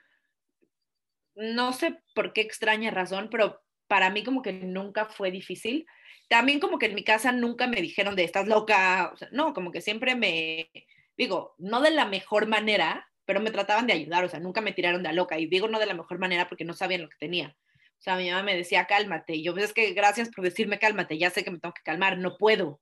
no 1.34 1.72
sé 1.72 2.02
por 2.14 2.34
qué 2.34 2.42
extraña 2.42 2.90
razón, 2.90 3.28
pero 3.30 3.62
para 3.86 4.10
mí 4.10 4.22
como 4.22 4.42
que 4.42 4.52
nunca 4.52 5.06
fue 5.06 5.30
difícil. 5.30 5.86
También 6.28 6.60
como 6.60 6.78
que 6.78 6.86
en 6.86 6.94
mi 6.94 7.04
casa 7.04 7.32
nunca 7.32 7.66
me 7.66 7.80
dijeron 7.80 8.16
de 8.16 8.24
estás 8.24 8.48
loca, 8.48 9.14
no, 9.30 9.52
como 9.54 9.70
que 9.70 9.80
siempre 9.80 10.16
me, 10.16 10.70
digo, 11.16 11.54
no 11.58 11.80
de 11.80 11.90
la 11.90 12.04
mejor 12.04 12.46
manera, 12.46 13.08
pero 13.24 13.40
me 13.40 13.50
trataban 13.50 13.86
de 13.86 13.92
ayudar, 13.92 14.24
o 14.24 14.28
sea, 14.28 14.40
nunca 14.40 14.60
me 14.60 14.72
tiraron 14.72 15.02
de 15.02 15.08
a 15.08 15.12
loca. 15.12 15.38
Y 15.38 15.46
digo 15.46 15.68
no 15.68 15.78
de 15.78 15.86
la 15.86 15.94
mejor 15.94 16.18
manera 16.18 16.48
porque 16.48 16.64
no 16.64 16.74
sabían 16.74 17.02
lo 17.02 17.08
que 17.08 17.16
tenía. 17.18 17.56
O 17.98 18.02
sea, 18.02 18.16
mi 18.16 18.30
mamá 18.30 18.42
me 18.42 18.56
decía, 18.56 18.86
cálmate. 18.86 19.34
Y 19.36 19.42
yo, 19.42 19.56
es 19.56 19.72
que 19.72 19.92
gracias 19.92 20.30
por 20.30 20.44
decirme 20.44 20.78
cálmate, 20.78 21.18
ya 21.18 21.30
sé 21.30 21.44
que 21.44 21.50
me 21.50 21.58
tengo 21.58 21.74
que 21.74 21.82
calmar, 21.82 22.18
no 22.18 22.36
puedo. 22.36 22.80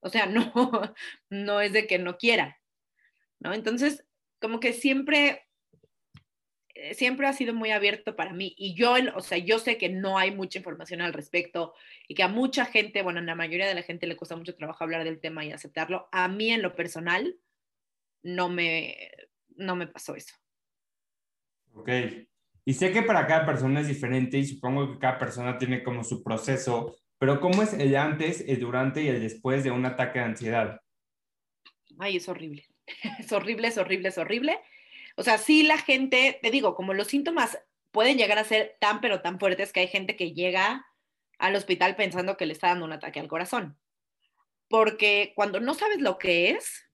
O 0.00 0.08
sea, 0.08 0.26
no, 0.26 0.94
no 1.30 1.60
es 1.60 1.72
de 1.72 1.86
que 1.86 1.98
no 1.98 2.16
quiera, 2.18 2.60
¿no? 3.40 3.52
Entonces, 3.54 4.04
como 4.40 4.60
que 4.60 4.72
siempre, 4.72 5.46
siempre 6.94 7.26
ha 7.26 7.32
sido 7.32 7.54
muy 7.54 7.70
abierto 7.70 8.16
para 8.16 8.32
mí 8.32 8.54
y 8.56 8.74
yo, 8.74 8.94
o 9.14 9.20
sea, 9.20 9.38
yo 9.38 9.58
sé 9.58 9.78
que 9.78 9.88
no 9.88 10.18
hay 10.18 10.30
mucha 10.30 10.58
información 10.58 11.00
al 11.00 11.12
respecto 11.12 11.74
y 12.08 12.14
que 12.14 12.22
a 12.22 12.28
mucha 12.28 12.64
gente, 12.66 13.02
bueno, 13.02 13.20
a 13.20 13.22
la 13.22 13.34
mayoría 13.34 13.66
de 13.66 13.74
la 13.74 13.82
gente 13.82 14.06
le 14.06 14.16
cuesta 14.16 14.36
mucho 14.36 14.54
trabajo 14.54 14.84
hablar 14.84 15.04
del 15.04 15.20
tema 15.20 15.44
y 15.44 15.52
aceptarlo. 15.52 16.08
A 16.12 16.28
mí 16.28 16.50
en 16.50 16.62
lo 16.62 16.74
personal 16.74 17.36
no 18.22 18.48
me, 18.48 19.10
no 19.56 19.76
me 19.76 19.86
pasó 19.86 20.14
eso. 20.14 20.34
Ok. 21.74 21.88
Y 22.64 22.74
sé 22.74 22.92
que 22.92 23.02
para 23.02 23.26
cada 23.26 23.46
persona 23.46 23.80
es 23.80 23.88
diferente 23.88 24.38
y 24.38 24.46
supongo 24.46 24.92
que 24.92 24.98
cada 24.98 25.18
persona 25.18 25.58
tiene 25.58 25.82
como 25.82 26.04
su 26.04 26.22
proceso 26.22 26.96
pero 27.22 27.40
¿cómo 27.40 27.62
es 27.62 27.72
el 27.74 27.94
antes, 27.94 28.44
el 28.48 28.58
durante 28.58 29.00
y 29.00 29.06
el 29.06 29.20
después 29.20 29.62
de 29.62 29.70
un 29.70 29.86
ataque 29.86 30.18
de 30.18 30.24
ansiedad? 30.24 30.80
Ay, 31.96 32.16
es 32.16 32.28
horrible. 32.28 32.66
Es 33.20 33.30
horrible, 33.30 33.68
es 33.68 33.78
horrible, 33.78 34.08
es 34.08 34.18
horrible. 34.18 34.58
O 35.16 35.22
sea, 35.22 35.38
sí 35.38 35.62
la 35.62 35.78
gente, 35.78 36.38
te 36.42 36.50
digo, 36.50 36.74
como 36.74 36.94
los 36.94 37.08
síntomas 37.08 37.58
pueden 37.90 38.16
llegar 38.16 38.38
a 38.38 38.44
ser 38.44 38.76
tan 38.80 39.00
pero 39.00 39.20
tan 39.20 39.38
fuertes 39.38 39.72
que 39.72 39.80
hay 39.80 39.88
gente 39.88 40.16
que 40.16 40.32
llega 40.32 40.86
al 41.38 41.56
hospital 41.56 41.96
pensando 41.96 42.36
que 42.36 42.46
le 42.46 42.52
está 42.52 42.68
dando 42.68 42.84
un 42.84 42.92
ataque 42.92 43.20
al 43.20 43.28
corazón. 43.28 43.78
Porque 44.68 45.32
cuando 45.36 45.60
no 45.60 45.74
sabes 45.74 46.00
lo 46.00 46.18
que 46.18 46.50
es, 46.50 46.88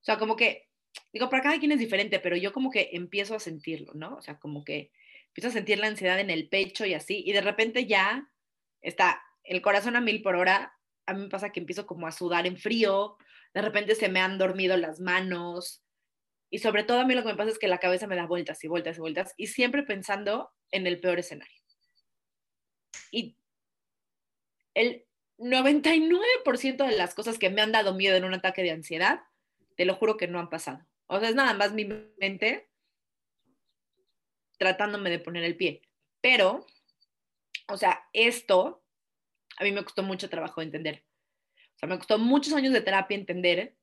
o 0.00 0.04
sea, 0.04 0.18
como 0.18 0.36
que, 0.36 0.68
digo, 1.12 1.30
para 1.30 1.42
cada 1.42 1.58
quien 1.58 1.72
es 1.72 1.78
diferente, 1.78 2.18
pero 2.18 2.36
yo 2.36 2.52
como 2.52 2.70
que 2.70 2.90
empiezo 2.92 3.34
a 3.34 3.40
sentirlo, 3.40 3.92
¿no? 3.94 4.16
O 4.16 4.22
sea, 4.22 4.38
como 4.38 4.64
que 4.64 4.92
empiezo 5.28 5.48
a 5.48 5.52
sentir 5.52 5.78
la 5.78 5.86
ansiedad 5.86 6.20
en 6.20 6.30
el 6.30 6.48
pecho 6.48 6.84
y 6.84 6.94
así, 6.94 7.22
y 7.24 7.32
de 7.32 7.40
repente 7.40 7.86
ya 7.86 8.28
está 8.82 9.22
el 9.44 9.62
corazón 9.62 9.96
a 9.96 10.00
mil 10.00 10.20
por 10.20 10.36
hora, 10.36 10.74
a 11.06 11.14
mí 11.14 11.22
me 11.22 11.28
pasa 11.28 11.50
que 11.50 11.60
empiezo 11.60 11.86
como 11.86 12.06
a 12.06 12.12
sudar 12.12 12.46
en 12.46 12.58
frío, 12.58 13.16
de 13.54 13.62
repente 13.62 13.94
se 13.94 14.08
me 14.08 14.20
han 14.20 14.36
dormido 14.36 14.76
las 14.76 15.00
manos 15.00 15.82
y 16.52 16.58
sobre 16.58 16.84
todo 16.84 17.00
a 17.00 17.06
mí 17.06 17.14
lo 17.14 17.22
que 17.22 17.28
me 17.28 17.34
pasa 17.34 17.50
es 17.50 17.58
que 17.58 17.66
la 17.66 17.78
cabeza 17.78 18.06
me 18.06 18.14
da 18.14 18.26
vueltas 18.26 18.62
y 18.62 18.68
vueltas 18.68 18.98
y 18.98 19.00
vueltas 19.00 19.32
y 19.38 19.46
siempre 19.46 19.84
pensando 19.84 20.52
en 20.70 20.86
el 20.86 21.00
peor 21.00 21.18
escenario. 21.18 21.58
Y 23.10 23.38
el 24.74 25.06
99% 25.38 26.86
de 26.86 26.94
las 26.94 27.14
cosas 27.14 27.38
que 27.38 27.48
me 27.48 27.62
han 27.62 27.72
dado 27.72 27.94
miedo 27.94 28.16
en 28.16 28.24
un 28.24 28.34
ataque 28.34 28.62
de 28.62 28.70
ansiedad, 28.70 29.22
te 29.78 29.86
lo 29.86 29.94
juro 29.94 30.18
que 30.18 30.28
no 30.28 30.38
han 30.40 30.50
pasado. 30.50 30.86
O 31.06 31.18
sea, 31.18 31.30
es 31.30 31.34
nada 31.34 31.54
más 31.54 31.72
mi 31.72 31.86
mente 32.18 32.68
tratándome 34.58 35.08
de 35.08 35.20
poner 35.20 35.44
el 35.44 35.56
pie. 35.56 35.80
Pero, 36.20 36.66
o 37.68 37.78
sea, 37.78 38.10
esto 38.12 38.84
a 39.56 39.64
mí 39.64 39.72
me 39.72 39.84
costó 39.84 40.02
mucho 40.02 40.28
trabajo 40.28 40.60
entender. 40.60 41.06
O 41.76 41.78
sea, 41.78 41.88
me 41.88 41.96
costó 41.96 42.18
muchos 42.18 42.52
años 42.52 42.74
de 42.74 42.82
terapia 42.82 43.16
entender 43.16 43.74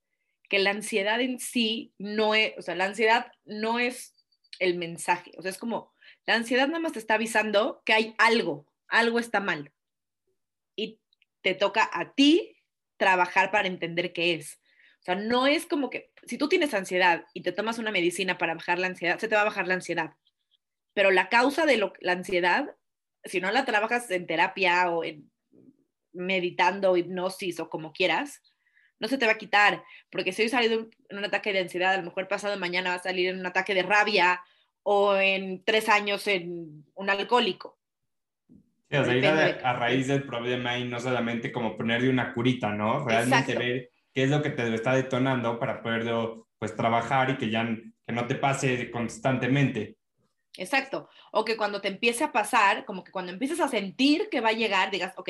que 0.50 0.60
la 0.60 0.72
ansiedad 0.72 1.22
en 1.22 1.40
sí 1.40 1.94
no 1.98 2.36
es, 2.36 2.54
o 2.58 2.62
sea, 2.62 2.76
la 2.76 2.86
ansiedad 2.86 3.32
no 3.46 3.80
es 3.80 4.16
el 4.58 4.76
mensaje. 4.76 5.32
O 5.38 5.42
sea, 5.42 5.52
es 5.52 5.58
como, 5.58 5.94
la 6.26 6.36
ansiedad 6.36 6.68
nada 6.68 6.80
más 6.80 6.94
te 6.94 7.00
está 7.00 7.14
avisando 7.14 7.82
que 7.86 7.94
hay 7.94 8.16
algo, 8.18 8.68
algo 8.88 9.20
está 9.20 9.40
mal. 9.40 9.72
Y 10.76 11.00
te 11.42 11.54
toca 11.54 11.90
a 11.94 12.14
ti 12.14 12.58
trabajar 12.98 13.52
para 13.52 13.68
entender 13.68 14.12
qué 14.12 14.34
es. 14.34 14.60
O 15.00 15.04
sea, 15.04 15.16
no 15.16 15.48
es 15.48 15.66
como 15.66 15.90
que, 15.90 16.12
si 16.26 16.38
tú 16.38 16.50
tienes 16.50 16.74
ansiedad 16.74 17.26
y 17.34 17.42
te 17.42 17.52
tomas 17.52 17.78
una 17.78 17.92
medicina 17.92 18.38
para 18.38 18.56
bajar 18.56 18.80
la 18.80 18.88
ansiedad, 18.88 19.20
se 19.20 19.28
te 19.28 19.36
va 19.36 19.42
a 19.42 19.46
bajar 19.46 19.68
la 19.68 19.76
ansiedad. 19.76 20.12
Pero 20.94 21.12
la 21.12 21.30
causa 21.30 21.66
de 21.66 21.78
la 21.78 22.12
ansiedad, 22.12 22.76
si 23.24 23.40
no 23.40 23.52
la 23.52 23.66
trabajas 23.66 24.10
en 24.12 24.28
terapia 24.28 24.90
o 24.90 25.04
meditando, 26.12 26.98
hipnosis 26.98 27.60
o 27.60 27.70
como 27.70 27.94
quieras, 27.94 28.42
no 29.00 29.08
se 29.08 29.18
te 29.18 29.26
va 29.26 29.34
a 29.34 29.38
quitar, 29.38 29.84
porque 30.12 30.34
si 30.34 30.44
hoy 30.44 30.50
salido 30.50 30.90
en 31.10 31.18
un 31.18 31.26
ataque 31.26 31.54
de 31.54 31.60
ansiedad, 31.60 31.94
a 31.94 31.98
lo 31.98 32.04
mejor 32.04 32.28
pasado 32.28 32.58
mañana 32.58 32.92
va 32.92 32.96
a 32.98 33.04
salir 33.04 33.30
en 33.30 33.40
un 33.40 33.46
ataque 33.46 33.74
de 33.74 33.84
rabia 33.84 34.42
o 34.84 35.16
en 35.16 35.64
tres 35.64 35.90
años 35.90 36.28
en 36.28 36.86
un 36.96 37.10
alcohólico. 37.10 37.78
Sí, 38.90 38.98
o 38.98 39.06
sea, 39.06 39.60
a, 39.64 39.74
raíz 39.74 40.08
del 40.08 40.24
problema 40.24 40.78
y 40.78 40.86
no 40.86 41.00
solamente 41.00 41.52
como 41.52 41.78
ponerle 41.78 42.10
una 42.10 42.34
curita, 42.34 42.70
¿no? 42.70 43.06
Realmente 43.06 43.56
ver 43.56 43.92
qué 44.14 44.24
es 44.24 44.30
lo 44.30 44.42
que 44.42 44.50
te 44.50 44.74
está 44.74 44.96
detonando 44.96 45.60
para 45.60 45.84
poderlo 45.84 46.48
pues 46.58 46.76
trabajar 46.76 47.30
y 47.30 47.38
que 47.38 47.50
ya 47.50 47.64
que 48.06 48.14
no 48.14 48.26
te 48.26 48.36
pase 48.36 48.90
constantemente. 48.90 49.98
Exacto. 50.58 51.08
O 51.32 51.46
que 51.46 51.56
cuando 51.56 51.80
te 51.80 51.88
empiece 51.88 52.24
a 52.24 52.32
pasar, 52.32 52.84
como 52.86 53.04
que 53.04 53.12
cuando 53.12 53.32
empieces 53.32 53.60
a 53.60 53.68
sentir 53.68 54.28
que 54.30 54.42
va 54.42 54.50
a 54.50 54.54
llegar, 54.54 54.90
digas, 54.90 55.14
ok, 55.16 55.30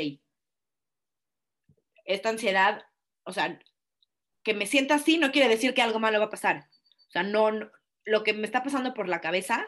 esta 2.05 2.29
ansiedad, 2.29 2.81
o 3.29 3.33
sea, 3.33 3.59
que 4.43 4.53
me 4.53 4.65
sienta 4.65 4.95
así 4.95 5.17
no 5.17 5.31
quiere 5.31 5.48
decir 5.48 5.74
que 5.74 5.81
algo 5.81 6.00
malo 6.00 6.19
va 6.19 6.25
a 6.25 6.29
pasar. 6.29 6.67
O 7.07 7.12
sea, 7.12 7.24
no, 7.24 7.51
lo 8.05 8.24
que 8.24 8.33
me 8.33 8.45
está 8.45 8.63
pasando 8.63 8.93
por 8.93 9.07
la 9.07 9.21
cabeza 9.21 9.67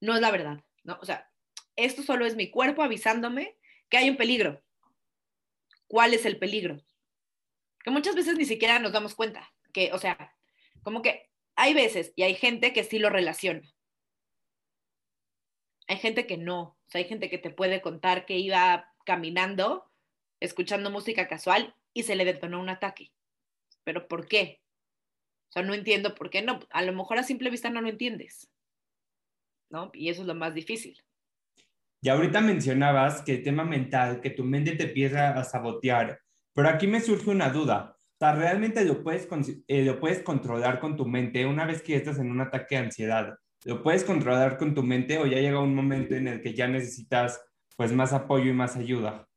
no 0.00 0.14
es 0.14 0.20
la 0.20 0.30
verdad, 0.30 0.64
¿no? 0.84 0.98
O 1.00 1.04
sea, 1.04 1.30
esto 1.76 2.02
solo 2.02 2.26
es 2.26 2.36
mi 2.36 2.50
cuerpo 2.50 2.82
avisándome 2.82 3.56
que 3.88 3.98
hay 3.98 4.10
un 4.10 4.16
peligro. 4.16 4.62
¿Cuál 5.86 6.14
es 6.14 6.26
el 6.26 6.38
peligro? 6.38 6.82
que 7.82 7.90
muchas 7.90 8.14
veces 8.14 8.36
ni 8.36 8.44
siquiera 8.44 8.78
nos 8.78 8.92
damos 8.92 9.14
cuenta, 9.14 9.50
que, 9.72 9.92
o 9.92 9.98
sea, 9.98 10.36
como 10.82 11.02
que 11.02 11.30
hay 11.56 11.74
veces 11.74 12.12
y 12.16 12.22
hay 12.22 12.34
gente 12.34 12.72
que 12.72 12.84
sí 12.84 12.98
lo 12.98 13.10
relaciona. 13.10 13.62
Hay 15.86 15.96
gente 15.96 16.26
que 16.26 16.36
no, 16.36 16.60
o 16.60 16.88
sea, 16.88 17.00
hay 17.00 17.08
gente 17.08 17.30
que 17.30 17.38
te 17.38 17.50
puede 17.50 17.80
contar 17.80 18.26
que 18.26 18.36
iba 18.36 18.92
caminando, 19.06 19.90
escuchando 20.40 20.90
música 20.90 21.28
casual 21.28 21.74
y 21.98 22.04
se 22.04 22.14
le 22.14 22.24
detonó 22.24 22.60
un 22.60 22.68
ataque. 22.68 23.10
¿Pero 23.82 24.06
por 24.06 24.28
qué? 24.28 24.60
O 25.48 25.52
sea, 25.52 25.64
no 25.64 25.74
entiendo 25.74 26.14
por 26.14 26.30
qué 26.30 26.42
no. 26.42 26.60
A 26.70 26.82
lo 26.82 26.92
mejor 26.92 27.18
a 27.18 27.24
simple 27.24 27.50
vista 27.50 27.70
no 27.70 27.80
lo 27.80 27.88
entiendes. 27.88 28.48
¿No? 29.68 29.90
Y 29.92 30.08
eso 30.08 30.20
es 30.20 30.28
lo 30.28 30.36
más 30.36 30.54
difícil. 30.54 31.02
Y 32.00 32.08
ahorita 32.08 32.40
mencionabas 32.40 33.22
que 33.22 33.34
el 33.34 33.42
tema 33.42 33.64
mental, 33.64 34.20
que 34.20 34.30
tu 34.30 34.44
mente 34.44 34.76
te 34.76 34.84
empieza 34.84 35.30
a 35.30 35.42
sabotear, 35.42 36.20
pero 36.54 36.68
aquí 36.68 36.86
me 36.86 37.00
surge 37.00 37.30
una 37.30 37.50
duda. 37.50 37.96
O 38.14 38.18
sea, 38.20 38.32
¿realmente 38.36 38.84
lo 38.84 39.02
puedes, 39.02 39.26
eh, 39.66 39.84
lo 39.84 39.98
puedes 39.98 40.22
controlar 40.22 40.78
con 40.78 40.96
tu 40.96 41.04
mente 41.04 41.46
una 41.46 41.66
vez 41.66 41.82
que 41.82 41.96
estás 41.96 42.20
en 42.20 42.30
un 42.30 42.40
ataque 42.40 42.76
de 42.76 42.82
ansiedad? 42.82 43.36
¿Lo 43.64 43.82
puedes 43.82 44.04
controlar 44.04 44.56
con 44.56 44.72
tu 44.72 44.84
mente 44.84 45.18
o 45.18 45.26
ya 45.26 45.40
llega 45.40 45.58
un 45.58 45.74
momento 45.74 46.14
en 46.14 46.28
el 46.28 46.42
que 46.42 46.54
ya 46.54 46.68
necesitas 46.68 47.44
pues 47.76 47.92
más 47.92 48.12
apoyo 48.12 48.48
y 48.48 48.54
más 48.54 48.76
ayuda? 48.76 49.28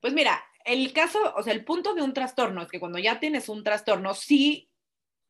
Pues 0.00 0.14
mira, 0.14 0.40
el 0.64 0.92
caso, 0.92 1.34
o 1.36 1.42
sea, 1.42 1.52
el 1.52 1.64
punto 1.64 1.94
de 1.94 2.02
un 2.02 2.12
trastorno 2.12 2.62
es 2.62 2.68
que 2.68 2.80
cuando 2.80 2.98
ya 2.98 3.20
tienes 3.20 3.48
un 3.48 3.64
trastorno, 3.64 4.14
sí, 4.14 4.70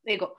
digo, 0.03 0.39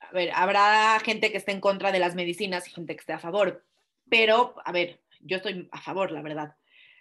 a 0.00 0.12
ver, 0.12 0.30
habrá 0.34 0.98
gente 1.00 1.30
que 1.30 1.38
esté 1.38 1.52
en 1.52 1.60
contra 1.60 1.92
de 1.92 1.98
las 1.98 2.14
medicinas 2.14 2.66
y 2.66 2.70
gente 2.70 2.94
que 2.94 3.00
esté 3.00 3.12
a 3.12 3.18
favor, 3.18 3.64
pero, 4.08 4.54
a 4.64 4.72
ver, 4.72 5.00
yo 5.20 5.36
estoy 5.36 5.68
a 5.72 5.80
favor, 5.80 6.10
la 6.10 6.22
verdad. 6.22 6.56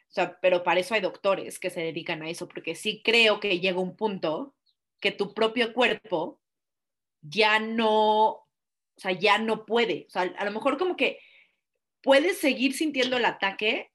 O 0.10 0.14
sea, 0.14 0.40
pero 0.42 0.64
para 0.64 0.80
eso 0.80 0.94
hay 0.94 1.02
doctores 1.02 1.60
que 1.60 1.70
se 1.70 1.82
dedican 1.82 2.22
a 2.22 2.30
eso, 2.30 2.48
porque 2.48 2.76
sí 2.76 3.02
creo 3.04 3.40
que 3.40 3.60
llega 3.60 3.80
un 3.80 3.96
punto 3.96 4.56
que 5.00 5.12
tu 5.12 5.34
propio 5.34 5.74
cuerpo 5.74 6.40
ya 7.22 7.60
no, 7.60 8.30
o 8.30 8.48
sea, 8.98 9.12
ya 9.12 9.38
no 9.38 9.66
puede. 9.66 10.06
O 10.08 10.10
sea, 10.10 10.24
a 10.38 10.46
lo 10.46 10.52
mejor 10.52 10.78
como 10.78 10.96
que 10.96 11.20
puedes 12.02 12.40
seguir 12.40 12.74
sintiendo 12.74 13.18
el 13.18 13.26
ataque, 13.26 13.91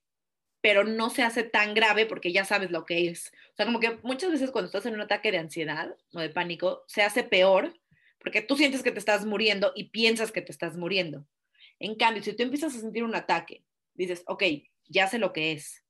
pero 0.67 0.83
no 0.83 1.11
se 1.11 1.23
hace 1.23 1.45
tan 1.45 1.75
grave 1.75 2.07
porque 2.07 2.33
ya 2.33 2.45
sabes 2.45 2.73
lo 2.73 2.85
que 2.85 3.07
es. 3.07 3.33
O 3.53 3.55
sea, 3.55 3.67
como 3.67 3.79
que 3.79 4.01
muchas 4.03 4.33
veces 4.33 4.51
cuando 4.51 4.67
estás 4.67 4.85
en 4.85 4.95
un 4.95 5.01
ataque 5.01 5.31
de 5.31 5.39
ansiedad 5.39 5.97
o 6.13 6.19
de 6.19 6.29
pánico, 6.29 6.83
se 6.89 7.03
hace 7.03 7.23
peor 7.23 7.73
porque 8.19 8.43
tú 8.43 8.57
sientes 8.57 8.83
que 8.83 8.91
te 8.91 8.99
estás 8.99 9.25
muriendo 9.25 9.73
y 9.77 9.91
piensas 9.91 10.33
que 10.33 10.43
te 10.43 10.51
estás 10.51 10.77
muriendo. 10.77 11.25
En 11.79 11.95
cambio, 11.95 12.21
si 12.21 12.33
tú 12.33 12.43
empiezas 12.43 12.75
a 12.75 12.81
sentir 12.81 13.05
un 13.05 13.15
ataque, 13.15 13.63
dices, 13.95 14.25
ok, 14.27 14.43
ya 14.89 15.07
sé 15.07 15.21
lo 15.21 15.33
que 15.33 15.53
es, 15.53 15.85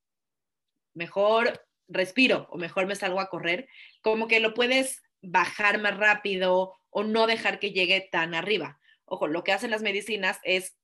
mejor 0.92 1.64
respiro 1.88 2.46
o 2.50 2.58
mejor 2.58 2.84
me 2.84 2.96
salgo 2.96 3.20
a 3.20 3.30
correr, 3.30 3.70
como 4.02 4.28
que 4.28 4.40
lo 4.40 4.52
puedes 4.52 5.02
bajar 5.22 5.80
más 5.80 5.96
rápido 5.96 6.74
o 6.90 7.02
no 7.02 7.26
dejar 7.26 7.60
que 7.60 7.72
llegue 7.72 8.06
tan 8.12 8.34
arriba. 8.34 8.78
Ojo, 9.06 9.26
lo 9.26 9.42
que 9.42 9.52
hacen 9.52 9.70
las 9.70 9.80
medicinas 9.80 10.38
es, 10.42 10.76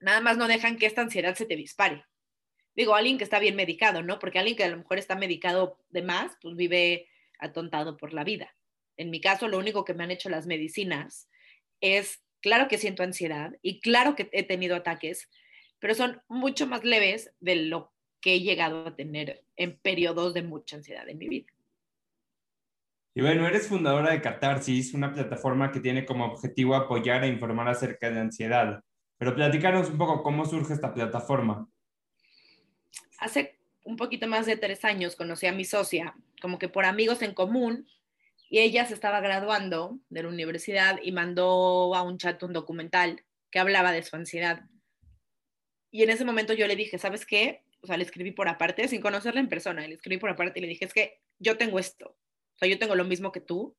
nada 0.00 0.20
más 0.20 0.36
no 0.36 0.48
dejan 0.48 0.78
que 0.78 0.86
esta 0.86 1.02
ansiedad 1.02 1.36
se 1.36 1.46
te 1.46 1.54
dispare. 1.54 2.04
Digo, 2.78 2.94
alguien 2.94 3.18
que 3.18 3.24
está 3.24 3.40
bien 3.40 3.56
medicado, 3.56 4.04
¿no? 4.04 4.20
Porque 4.20 4.38
alguien 4.38 4.56
que 4.56 4.62
a 4.62 4.68
lo 4.68 4.76
mejor 4.76 4.98
está 4.98 5.16
medicado 5.16 5.80
de 5.90 6.00
más, 6.00 6.38
pues 6.40 6.54
vive 6.54 7.08
atontado 7.40 7.96
por 7.96 8.12
la 8.12 8.22
vida. 8.22 8.54
En 8.96 9.10
mi 9.10 9.20
caso, 9.20 9.48
lo 9.48 9.58
único 9.58 9.84
que 9.84 9.94
me 9.94 10.04
han 10.04 10.12
hecho 10.12 10.28
las 10.28 10.46
medicinas 10.46 11.28
es, 11.80 12.22
claro 12.40 12.68
que 12.68 12.78
siento 12.78 13.02
ansiedad 13.02 13.56
y 13.62 13.80
claro 13.80 14.14
que 14.14 14.28
he 14.30 14.44
tenido 14.44 14.76
ataques, 14.76 15.28
pero 15.80 15.96
son 15.96 16.22
mucho 16.28 16.68
más 16.68 16.84
leves 16.84 17.32
de 17.40 17.56
lo 17.56 17.92
que 18.20 18.34
he 18.34 18.40
llegado 18.42 18.86
a 18.86 18.94
tener 18.94 19.42
en 19.56 19.76
periodos 19.76 20.32
de 20.32 20.42
mucha 20.42 20.76
ansiedad 20.76 21.08
en 21.08 21.18
mi 21.18 21.26
vida. 21.26 21.52
Y 23.12 23.22
bueno, 23.22 23.44
eres 23.48 23.66
fundadora 23.66 24.12
de 24.12 24.22
Catarsis, 24.22 24.94
una 24.94 25.12
plataforma 25.12 25.72
que 25.72 25.80
tiene 25.80 26.06
como 26.06 26.26
objetivo 26.26 26.76
apoyar 26.76 27.24
e 27.24 27.28
informar 27.28 27.66
acerca 27.66 28.08
de 28.08 28.20
ansiedad. 28.20 28.84
Pero 29.16 29.34
platícanos 29.34 29.90
un 29.90 29.98
poco 29.98 30.22
cómo 30.22 30.44
surge 30.44 30.74
esta 30.74 30.94
plataforma. 30.94 31.68
Hace 33.18 33.58
un 33.84 33.96
poquito 33.96 34.26
más 34.26 34.46
de 34.46 34.56
tres 34.56 34.84
años 34.84 35.16
conocí 35.16 35.46
a 35.46 35.52
mi 35.52 35.64
socia, 35.64 36.14
como 36.40 36.58
que 36.58 36.68
por 36.68 36.84
amigos 36.84 37.22
en 37.22 37.34
común, 37.34 37.88
y 38.50 38.60
ella 38.60 38.86
se 38.86 38.94
estaba 38.94 39.20
graduando 39.20 39.98
de 40.08 40.22
la 40.22 40.28
universidad 40.28 40.98
y 41.02 41.12
mandó 41.12 41.94
a 41.94 42.02
un 42.02 42.16
chat 42.16 42.42
un 42.42 42.54
documental 42.54 43.24
que 43.50 43.58
hablaba 43.58 43.92
de 43.92 44.02
su 44.02 44.16
ansiedad. 44.16 44.62
Y 45.90 46.02
en 46.02 46.10
ese 46.10 46.24
momento 46.24 46.54
yo 46.54 46.66
le 46.66 46.76
dije, 46.76 46.98
¿sabes 46.98 47.26
qué? 47.26 47.62
o 47.80 47.86
sea, 47.86 47.96
le 47.96 48.04
escribí 48.04 48.32
por 48.32 48.48
aparte, 48.48 48.88
sin 48.88 49.00
conocerla 49.00 49.40
en 49.40 49.48
persona, 49.48 49.86
le 49.86 49.94
escribí 49.94 50.18
por 50.18 50.30
aparte 50.30 50.58
y 50.58 50.62
le 50.62 50.68
dije, 50.68 50.84
es 50.84 50.92
que 50.92 51.20
yo 51.38 51.56
tengo 51.56 51.78
esto, 51.78 52.16
o 52.54 52.58
sea, 52.58 52.68
yo 52.68 52.78
tengo 52.78 52.94
lo 52.94 53.04
mismo 53.04 53.32
que 53.32 53.40
tú, 53.40 53.76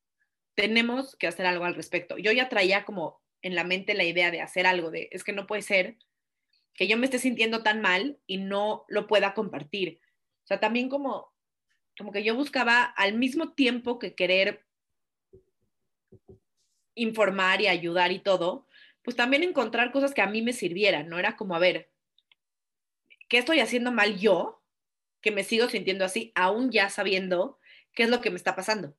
tenemos 0.56 1.16
que 1.16 1.28
hacer 1.28 1.46
algo 1.46 1.66
al 1.66 1.76
respecto. 1.76 2.18
Yo 2.18 2.32
ya 2.32 2.50
traía 2.50 2.86
como 2.86 3.22
en 3.42 3.56
la 3.56 3.64
mente 3.64 3.94
la 3.94 4.04
idea 4.04 4.32
de 4.32 4.42
hacer 4.42 4.66
algo, 4.66 4.92
de, 4.92 5.10
es 5.12 5.24
que 5.24 5.34
no 5.34 5.48
puede 5.48 5.62
ser 5.62 5.98
que 6.80 6.88
yo 6.88 6.96
me 6.96 7.08
esté 7.08 7.20
sintiendo 7.20 7.62
tan 7.62 7.82
mal 7.82 8.18
y 8.26 8.38
no 8.38 8.86
lo 8.88 9.06
pueda 9.06 9.34
compartir. 9.34 10.00
O 10.46 10.48
sea, 10.48 10.62
también 10.62 10.88
como, 10.88 11.30
como 11.98 12.14
que 12.14 12.24
yo 12.24 12.36
buscaba 12.36 12.84
al 12.84 13.16
mismo 13.16 13.52
tiempo 13.52 14.00
que 14.00 14.16
querer 14.16 14.66
informar 16.96 17.60
y 17.60 17.68
ayudar 17.68 18.14
y 18.14 18.20
todo, 18.20 18.66
pues 19.02 19.18
también 19.18 19.44
encontrar 19.44 19.92
cosas 19.92 20.14
que 20.14 20.22
a 20.22 20.28
mí 20.28 20.42
me 20.42 20.54
sirvieran, 20.54 21.10
¿no? 21.10 21.20
Era 21.20 21.36
como, 21.36 21.54
a 21.54 21.60
ver, 21.60 21.92
¿qué 23.28 23.40
estoy 23.40 23.60
haciendo 23.60 23.92
mal 23.92 24.18
yo? 24.18 24.64
Que 25.20 25.32
me 25.32 25.44
sigo 25.44 25.68
sintiendo 25.68 26.06
así, 26.06 26.32
aún 26.34 26.72
ya 26.72 26.90
sabiendo 26.90 27.60
qué 27.92 28.04
es 28.04 28.10
lo 28.10 28.22
que 28.22 28.30
me 28.30 28.38
está 28.38 28.56
pasando. 28.56 28.96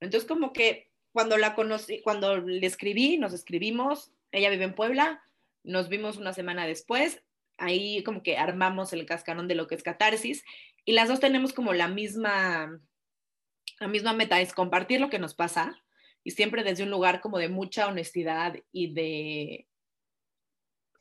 Entonces, 0.00 0.26
como 0.26 0.52
que 0.52 0.90
cuando 1.12 1.38
la 1.38 1.54
conocí, 1.54 2.02
cuando 2.02 2.38
le 2.38 2.66
escribí, 2.66 3.18
nos 3.18 3.34
escribimos, 3.34 4.10
ella 4.32 4.50
vive 4.50 4.64
en 4.64 4.74
Puebla, 4.74 5.22
nos 5.62 5.88
vimos 5.88 6.16
una 6.16 6.32
semana 6.32 6.66
después, 6.66 7.22
ahí 7.58 8.02
como 8.02 8.22
que 8.22 8.36
armamos 8.36 8.92
el 8.92 9.06
cascarón 9.06 9.48
de 9.48 9.54
lo 9.54 9.66
que 9.66 9.74
es 9.74 9.82
catarsis 9.82 10.44
y 10.84 10.92
las 10.92 11.08
dos 11.08 11.20
tenemos 11.20 11.52
como 11.52 11.72
la 11.72 11.88
misma, 11.88 12.80
la 13.78 13.88
misma 13.88 14.12
meta, 14.12 14.40
es 14.40 14.52
compartir 14.52 15.00
lo 15.00 15.10
que 15.10 15.18
nos 15.18 15.34
pasa 15.34 15.82
y 16.24 16.32
siempre 16.32 16.64
desde 16.64 16.84
un 16.84 16.90
lugar 16.90 17.20
como 17.20 17.38
de 17.38 17.48
mucha 17.48 17.86
honestidad 17.86 18.56
y 18.72 18.92
de 18.94 19.66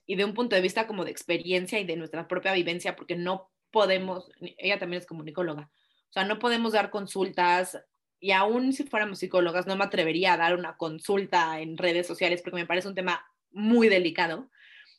y 0.05 0.15
de 0.15 0.25
un 0.25 0.33
punto 0.33 0.55
de 0.55 0.61
vista 0.63 0.87
como 0.87 1.05
de 1.05 1.11
experiencia 1.11 1.79
y 1.79 1.85
de 1.85 1.95
nuestra 1.95 2.27
propia 2.27 2.51
vivencia, 2.53 2.95
porque 2.95 3.15
no 3.15 3.51
podemos, 3.69 4.31
ella 4.57 4.79
también 4.79 5.01
es 5.01 5.05
comunicóloga, 5.05 5.69
o 6.09 6.11
sea, 6.11 6.23
no 6.23 6.39
podemos 6.39 6.73
dar 6.73 6.89
consultas 6.89 7.77
y 8.19 8.31
aún 8.31 8.73
si 8.73 8.83
fuéramos 8.85 9.19
psicólogas, 9.19 9.67
no 9.67 9.75
me 9.75 9.85
atrevería 9.85 10.33
a 10.33 10.37
dar 10.37 10.55
una 10.55 10.77
consulta 10.77 11.61
en 11.61 11.77
redes 11.77 12.07
sociales 12.07 12.41
porque 12.41 12.55
me 12.55 12.65
parece 12.65 12.87
un 12.87 12.95
tema 12.95 13.23
muy 13.51 13.89
delicado. 13.89 14.49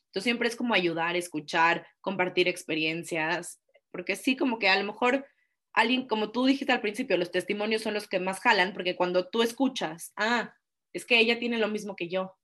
Entonces 0.05 0.23
siempre 0.23 0.47
es 0.47 0.55
como 0.55 0.73
ayudar, 0.73 1.15
escuchar, 1.15 1.87
compartir 2.01 2.47
experiencias, 2.47 3.61
porque 3.91 4.15
sí, 4.15 4.35
como 4.35 4.59
que 4.59 4.69
a 4.69 4.77
lo 4.77 4.85
mejor 4.85 5.25
alguien, 5.73 6.07
como 6.07 6.31
tú 6.31 6.45
dijiste 6.45 6.71
al 6.71 6.81
principio, 6.81 7.17
los 7.17 7.31
testimonios 7.31 7.81
son 7.81 7.93
los 7.93 8.07
que 8.07 8.19
más 8.19 8.39
jalan, 8.39 8.73
porque 8.73 8.95
cuando 8.95 9.29
tú 9.29 9.41
escuchas, 9.41 10.11
ah, 10.15 10.53
es 10.93 11.05
que 11.05 11.19
ella 11.19 11.39
tiene 11.39 11.57
lo 11.57 11.69
mismo 11.69 11.95
que 11.95 12.09
yo, 12.09 12.37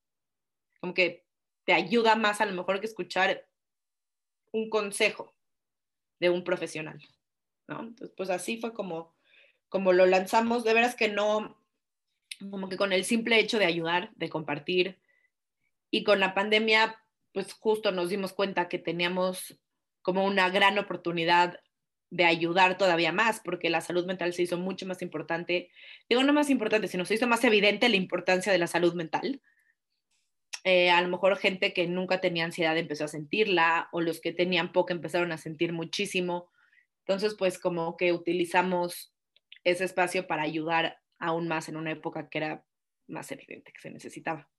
como 0.80 0.94
que 0.94 1.26
te 1.66 1.74
ayuda 1.74 2.16
más 2.16 2.40
a 2.40 2.46
lo 2.46 2.54
mejor 2.54 2.80
que 2.80 2.86
escuchar 2.86 3.46
un 4.54 4.70
consejo 4.70 5.36
de 6.20 6.30
un 6.30 6.44
profesional, 6.44 7.02
¿no? 7.68 7.82
Entonces, 7.82 8.14
pues 8.16 8.30
así 8.30 8.60
fue 8.60 8.74
como, 8.74 9.14
como 9.68 9.92
lo 9.92 10.06
lanzamos, 10.06 10.64
de 10.64 10.74
veras 10.74 10.96
que 10.96 11.10
no, 11.10 11.62
como 12.50 12.70
que 12.70 12.78
con 12.78 12.94
el 12.94 13.04
simple 13.04 13.40
hecho 13.40 13.60
de 13.60 13.66
ayudar, 13.66 14.12
de 14.16 14.30
compartir, 14.30 15.00
y 15.92 16.04
con 16.04 16.20
la 16.20 16.34
pandemia, 16.34 17.02
pues 17.34 17.54
justo 17.54 17.92
nos 17.92 18.10
dimos 18.10 18.34
cuenta 18.34 18.68
que 18.68 18.80
teníamos 18.80 19.60
como 20.02 20.26
una 20.26 20.50
gran 20.50 20.78
oportunidad 20.78 21.60
de 22.10 22.26
ayudar 22.26 22.78
todavía 22.78 23.12
más, 23.12 23.42
porque 23.42 23.70
la 23.70 23.82
salud 23.82 24.06
mental 24.06 24.34
se 24.34 24.44
hizo 24.44 24.58
mucho 24.58 24.86
más 24.86 25.02
importante, 25.02 25.70
digo 26.08 26.24
no 26.24 26.34
más 26.34 26.50
importante, 26.50 26.88
sino 26.88 27.06
se 27.06 27.16
hizo 27.16 27.28
más 27.28 27.44
evidente 27.44 27.90
la 27.90 27.98
importancia 27.98 28.52
de 28.52 28.58
la 28.58 28.68
salud 28.68 28.94
mental, 28.94 29.42
eh, 30.70 30.90
a 30.90 31.02
lo 31.02 31.08
mejor 31.08 31.38
gente 31.38 31.72
que 31.74 31.88
nunca 31.88 32.20
tenía 32.20 32.44
ansiedad 32.44 32.78
empezó 32.78 33.06
a 33.06 33.08
sentirla 33.08 33.88
o 33.94 34.02
los 34.02 34.20
que 34.20 34.34
tenían 34.34 34.74
poco 34.74 34.92
empezaron 34.92 35.32
a 35.32 35.38
sentir 35.38 35.72
muchísimo. 35.72 36.50
Entonces, 37.06 37.36
pues 37.40 37.58
como 37.58 37.96
que 37.96 38.12
utilizamos 38.12 39.14
ese 39.64 39.86
espacio 39.86 40.28
para 40.28 40.44
ayudar 40.44 41.00
aún 41.20 41.48
más 41.48 41.70
en 41.70 41.78
una 41.78 41.92
época 41.92 42.28
que 42.30 42.40
era 42.40 42.66
más 43.08 43.32
evidente 43.32 43.72
que 43.72 43.80
se 43.80 43.92
necesitaba. 43.92 44.50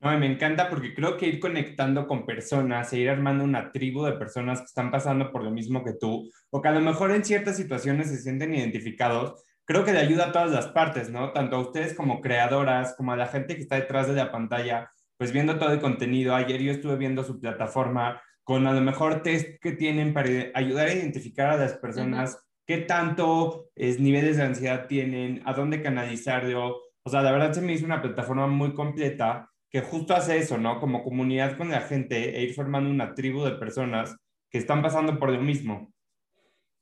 No, 0.00 0.18
me 0.18 0.26
encanta 0.26 0.70
porque 0.70 0.94
creo 0.94 1.18
que 1.18 1.26
ir 1.26 1.40
conectando 1.40 2.06
con 2.06 2.24
personas 2.24 2.90
e 2.92 3.00
ir 3.00 3.10
armando 3.10 3.44
una 3.44 3.70
tribu 3.70 4.02
de 4.04 4.12
personas 4.12 4.60
que 4.60 4.64
están 4.64 4.90
pasando 4.90 5.30
por 5.30 5.44
lo 5.44 5.50
mismo 5.50 5.84
que 5.84 5.92
tú, 5.92 6.30
o 6.48 6.62
que 6.62 6.68
a 6.68 6.72
lo 6.72 6.80
mejor 6.80 7.10
en 7.10 7.22
ciertas 7.22 7.56
situaciones 7.58 8.08
se 8.08 8.16
sienten 8.16 8.54
identificados, 8.54 9.44
creo 9.66 9.84
que 9.84 9.92
le 9.92 9.98
ayuda 9.98 10.26
a 10.26 10.32
todas 10.32 10.50
las 10.50 10.68
partes, 10.68 11.10
¿no? 11.10 11.32
Tanto 11.32 11.56
a 11.56 11.60
ustedes 11.60 11.92
como 11.92 12.22
creadoras, 12.22 12.94
como 12.96 13.12
a 13.12 13.16
la 13.16 13.26
gente 13.26 13.56
que 13.56 13.60
está 13.60 13.76
detrás 13.76 14.08
de 14.08 14.14
la 14.14 14.32
pantalla, 14.32 14.90
pues 15.18 15.32
viendo 15.32 15.58
todo 15.58 15.70
el 15.70 15.80
contenido. 15.80 16.34
Ayer 16.34 16.62
yo 16.62 16.72
estuve 16.72 16.96
viendo 16.96 17.22
su 17.22 17.38
plataforma 17.38 18.22
con 18.42 18.66
a 18.66 18.72
lo 18.72 18.80
mejor 18.80 19.22
test 19.22 19.60
que 19.60 19.72
tienen 19.72 20.14
para 20.14 20.30
ayudar 20.54 20.88
a 20.88 20.94
identificar 20.94 21.50
a 21.50 21.56
las 21.58 21.74
personas 21.74 22.38
qué 22.66 22.78
tanto 22.78 23.66
es, 23.74 24.00
niveles 24.00 24.38
de 24.38 24.44
ansiedad 24.44 24.86
tienen, 24.86 25.42
a 25.44 25.52
dónde 25.52 25.82
canalizarlo. 25.82 26.78
O 27.02 27.10
sea, 27.10 27.20
la 27.20 27.32
verdad 27.32 27.52
se 27.52 27.60
me 27.60 27.74
hizo 27.74 27.84
una 27.84 28.00
plataforma 28.00 28.46
muy 28.46 28.72
completa 28.72 29.49
que 29.70 29.80
justo 29.80 30.14
hace 30.14 30.38
eso, 30.38 30.58
¿no? 30.58 30.80
Como 30.80 31.04
comunidad 31.04 31.56
con 31.56 31.70
la 31.70 31.80
gente 31.80 32.36
e 32.36 32.42
ir 32.42 32.54
formando 32.54 32.90
una 32.90 33.14
tribu 33.14 33.44
de 33.44 33.52
personas 33.52 34.16
que 34.50 34.58
están 34.58 34.82
pasando 34.82 35.18
por 35.18 35.30
lo 35.30 35.40
mismo. 35.40 35.92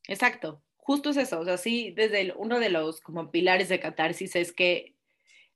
Exacto, 0.07 0.63
justo 0.77 1.11
es 1.11 1.19
eso. 1.19 1.41
O 1.41 1.45
sea, 1.45 1.59
sí, 1.59 1.93
desde 1.95 2.33
uno 2.37 2.59
de 2.59 2.71
los 2.71 3.01
como 3.01 3.31
pilares 3.31 3.69
de 3.69 3.79
catarsis 3.79 4.35
es 4.37 4.53
que 4.53 4.97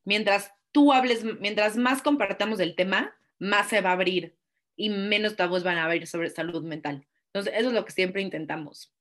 mientras 0.05 0.53
tú 0.73 0.92
hables, 0.92 1.25
mientras 1.40 1.77
más 1.77 2.03
compartamos 2.03 2.61
el 2.61 2.77
tema, 2.77 3.16
más 3.38 3.68
se 3.68 3.81
va 3.81 3.90
a 3.90 3.95
abrir 3.95 4.37
y 4.77 4.90
menos 4.90 5.37
tabús 5.37 5.64
van 5.64 5.79
a 5.79 5.85
haber 5.85 6.07
sobre 6.07 6.29
salud 6.29 6.62
mental. 6.62 7.07
Entonces, 7.27 7.55
eso 7.57 7.68
es 7.68 7.75
lo 7.75 7.85
que 7.85 7.92
siempre 7.92 8.21
intentamos. 8.21 8.95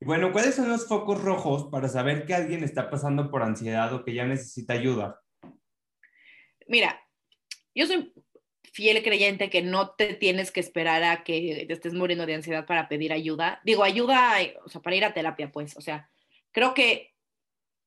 Bueno, 0.00 0.32
¿cuáles 0.32 0.54
son 0.54 0.68
los 0.68 0.88
focos 0.88 1.22
rojos 1.22 1.68
para 1.70 1.88
saber 1.88 2.24
que 2.24 2.34
alguien 2.34 2.64
está 2.64 2.90
pasando 2.90 3.30
por 3.30 3.42
ansiedad 3.42 3.92
o 3.92 4.02
que 4.02 4.14
ya 4.14 4.24
necesita 4.24 4.72
ayuda? 4.72 5.19
Mira, 6.70 7.04
yo 7.74 7.84
soy 7.84 8.12
fiel 8.72 9.02
creyente 9.02 9.50
que 9.50 9.60
no 9.60 9.90
te 9.90 10.14
tienes 10.14 10.52
que 10.52 10.60
esperar 10.60 11.02
a 11.02 11.24
que 11.24 11.64
te 11.66 11.72
estés 11.72 11.94
muriendo 11.94 12.26
de 12.26 12.36
ansiedad 12.36 12.64
para 12.64 12.88
pedir 12.88 13.12
ayuda. 13.12 13.60
Digo, 13.64 13.82
ayuda, 13.82 14.36
para 14.80 14.96
ir 14.96 15.04
a 15.04 15.12
terapia, 15.12 15.50
pues. 15.50 15.76
O 15.76 15.80
sea, 15.80 16.08
creo 16.52 16.72
que 16.72 17.12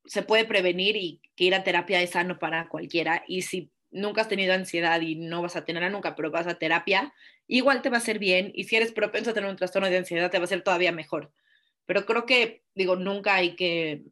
se 0.03 0.21
puede 0.21 0.43
prevenir 0.43 0.97
y 0.97 1.21
que 1.37 1.45
ir 1.45 1.55
a 1.55 1.63
terapia 1.63 2.01
es 2.01 2.09
sano 2.09 2.39
para 2.39 2.67
cualquiera. 2.67 3.23
Y 3.25 3.43
si 3.43 3.71
nunca 3.89 4.19
has 4.19 4.27
tenido 4.27 4.53
ansiedad 4.53 4.99
y 4.99 5.15
no 5.15 5.41
vas 5.41 5.55
a 5.55 5.63
tenerla 5.63 5.89
nunca, 5.89 6.13
pero 6.13 6.29
vas 6.29 6.47
a 6.47 6.59
terapia, 6.59 7.13
igual 7.47 7.81
te 7.81 7.89
va 7.89 7.95
a 7.95 7.99
hacer 7.99 8.19
bien. 8.19 8.51
Y 8.53 8.65
si 8.65 8.75
eres 8.75 8.91
propenso 8.91 9.29
a 9.29 9.33
tener 9.33 9.49
un 9.49 9.55
trastorno 9.55 9.89
de 9.89 9.97
ansiedad, 9.97 10.29
te 10.29 10.39
va 10.39 10.43
a 10.43 10.47
ser 10.47 10.61
todavía 10.61 10.91
mejor. 10.91 11.31
Pero 11.85 12.05
creo 12.05 12.25
que, 12.25 12.65
digo, 12.75 12.97
nunca 12.97 13.35
hay 13.35 13.55
que, 13.55 14.03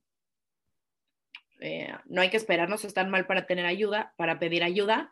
eh, 1.62 1.94
no 2.06 2.22
hay 2.22 2.30
que 2.30 2.38
esperarnos 2.38 2.84
a 2.84 2.88
estar 2.88 3.08
mal 3.08 3.28
para 3.28 3.46
tener 3.46 3.66
ayuda, 3.66 4.14
para 4.18 4.40
pedir 4.40 4.64
ayuda. 4.64 5.12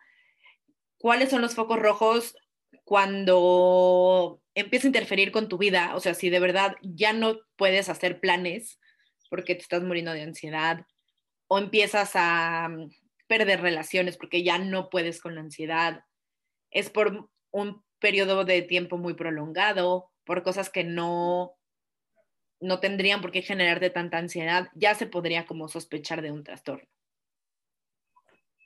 ¿Cuáles 0.97 1.29
son 1.29 1.41
los 1.41 1.55
focos 1.55 1.79
rojos 1.79 2.35
cuando 2.83 4.41
empieza 4.55 4.87
a 4.87 4.89
interferir 4.89 5.31
con 5.31 5.47
tu 5.47 5.59
vida? 5.59 5.95
O 5.95 5.99
sea, 5.99 6.15
si 6.15 6.29
de 6.29 6.39
verdad 6.39 6.75
ya 6.81 7.13
no 7.13 7.37
puedes 7.55 7.87
hacer 7.87 8.19
planes 8.19 8.79
porque 9.29 9.53
te 9.53 9.61
estás 9.61 9.83
muriendo 9.83 10.11
de 10.11 10.23
ansiedad 10.23 10.85
o 11.47 11.59
empiezas 11.59 12.11
a 12.15 12.67
mm, 12.67 12.89
perder 13.27 13.61
relaciones 13.61 14.17
porque 14.17 14.43
ya 14.43 14.57
no 14.57 14.89
puedes 14.89 15.21
con 15.21 15.35
la 15.35 15.41
ansiedad. 15.41 16.03
Es 16.71 16.89
por 16.89 17.29
un 17.51 17.83
periodo 17.99 18.43
de 18.43 18.63
tiempo 18.63 18.97
muy 18.97 19.13
prolongado, 19.13 20.11
por 20.23 20.41
cosas 20.41 20.71
que 20.71 20.83
no 20.83 21.58
no 22.61 22.79
tendrían 22.79 23.21
por 23.21 23.31
qué 23.31 23.41
generarte 23.41 23.89
tanta 23.89 24.17
ansiedad, 24.17 24.69
ya 24.75 24.95
se 24.95 25.07
podría 25.07 25.45
como 25.45 25.67
sospechar 25.67 26.21
de 26.21 26.31
un 26.31 26.43
trastorno. 26.43 26.87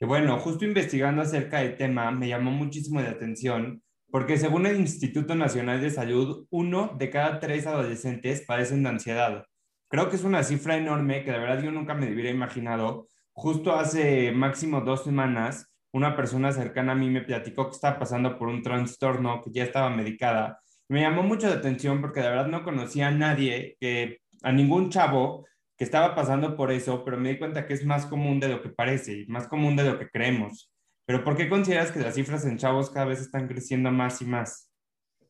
bueno, 0.00 0.38
justo 0.38 0.64
investigando 0.64 1.22
acerca 1.22 1.60
del 1.60 1.76
tema, 1.76 2.10
me 2.10 2.28
llamó 2.28 2.50
muchísimo 2.50 3.00
la 3.00 3.10
atención 3.10 3.82
porque 4.14 4.38
según 4.38 4.64
el 4.66 4.78
Instituto 4.78 5.34
Nacional 5.34 5.80
de 5.80 5.90
Salud, 5.90 6.46
uno 6.50 6.94
de 6.96 7.10
cada 7.10 7.40
tres 7.40 7.66
adolescentes 7.66 8.44
padecen 8.46 8.84
de 8.84 8.90
ansiedad. 8.90 9.44
Creo 9.88 10.08
que 10.08 10.14
es 10.14 10.22
una 10.22 10.44
cifra 10.44 10.76
enorme 10.76 11.24
que 11.24 11.32
de 11.32 11.38
verdad 11.40 11.60
yo 11.60 11.72
nunca 11.72 11.94
me 11.94 12.12
hubiera 12.12 12.30
imaginado. 12.30 13.08
Justo 13.32 13.74
hace 13.74 14.30
máximo 14.30 14.82
dos 14.82 15.02
semanas, 15.02 15.68
una 15.92 16.14
persona 16.14 16.52
cercana 16.52 16.92
a 16.92 16.94
mí 16.94 17.10
me 17.10 17.22
platicó 17.22 17.66
que 17.66 17.74
estaba 17.74 17.98
pasando 17.98 18.38
por 18.38 18.46
un 18.46 18.62
trastorno, 18.62 19.42
que 19.42 19.50
ya 19.50 19.64
estaba 19.64 19.90
medicada 19.90 20.60
me 20.88 21.00
llamó 21.00 21.22
mucho 21.22 21.48
la 21.48 21.54
atención 21.54 22.00
porque 22.00 22.20
de 22.20 22.28
verdad 22.28 22.46
no 22.46 22.64
conocía 22.64 23.08
a 23.08 23.12
nadie, 23.12 23.76
que, 23.80 24.20
a 24.42 24.52
ningún 24.52 24.90
chavo 24.90 25.46
que 25.76 25.84
estaba 25.84 26.14
pasando 26.14 26.56
por 26.56 26.70
eso, 26.70 27.04
pero 27.04 27.16
me 27.16 27.30
di 27.30 27.38
cuenta 27.38 27.66
que 27.66 27.74
es 27.74 27.84
más 27.84 28.06
común 28.06 28.38
de 28.40 28.48
lo 28.48 28.62
que 28.62 28.68
parece, 28.68 29.24
más 29.28 29.48
común 29.48 29.76
de 29.76 29.84
lo 29.84 29.98
que 29.98 30.08
creemos. 30.08 30.70
Pero 31.06 31.24
¿por 31.24 31.36
qué 31.36 31.48
consideras 31.48 31.90
que 31.90 32.00
las 32.00 32.14
cifras 32.14 32.44
en 32.46 32.58
chavos 32.58 32.90
cada 32.90 33.06
vez 33.06 33.20
están 33.20 33.48
creciendo 33.48 33.90
más 33.90 34.22
y 34.22 34.26
más? 34.26 34.70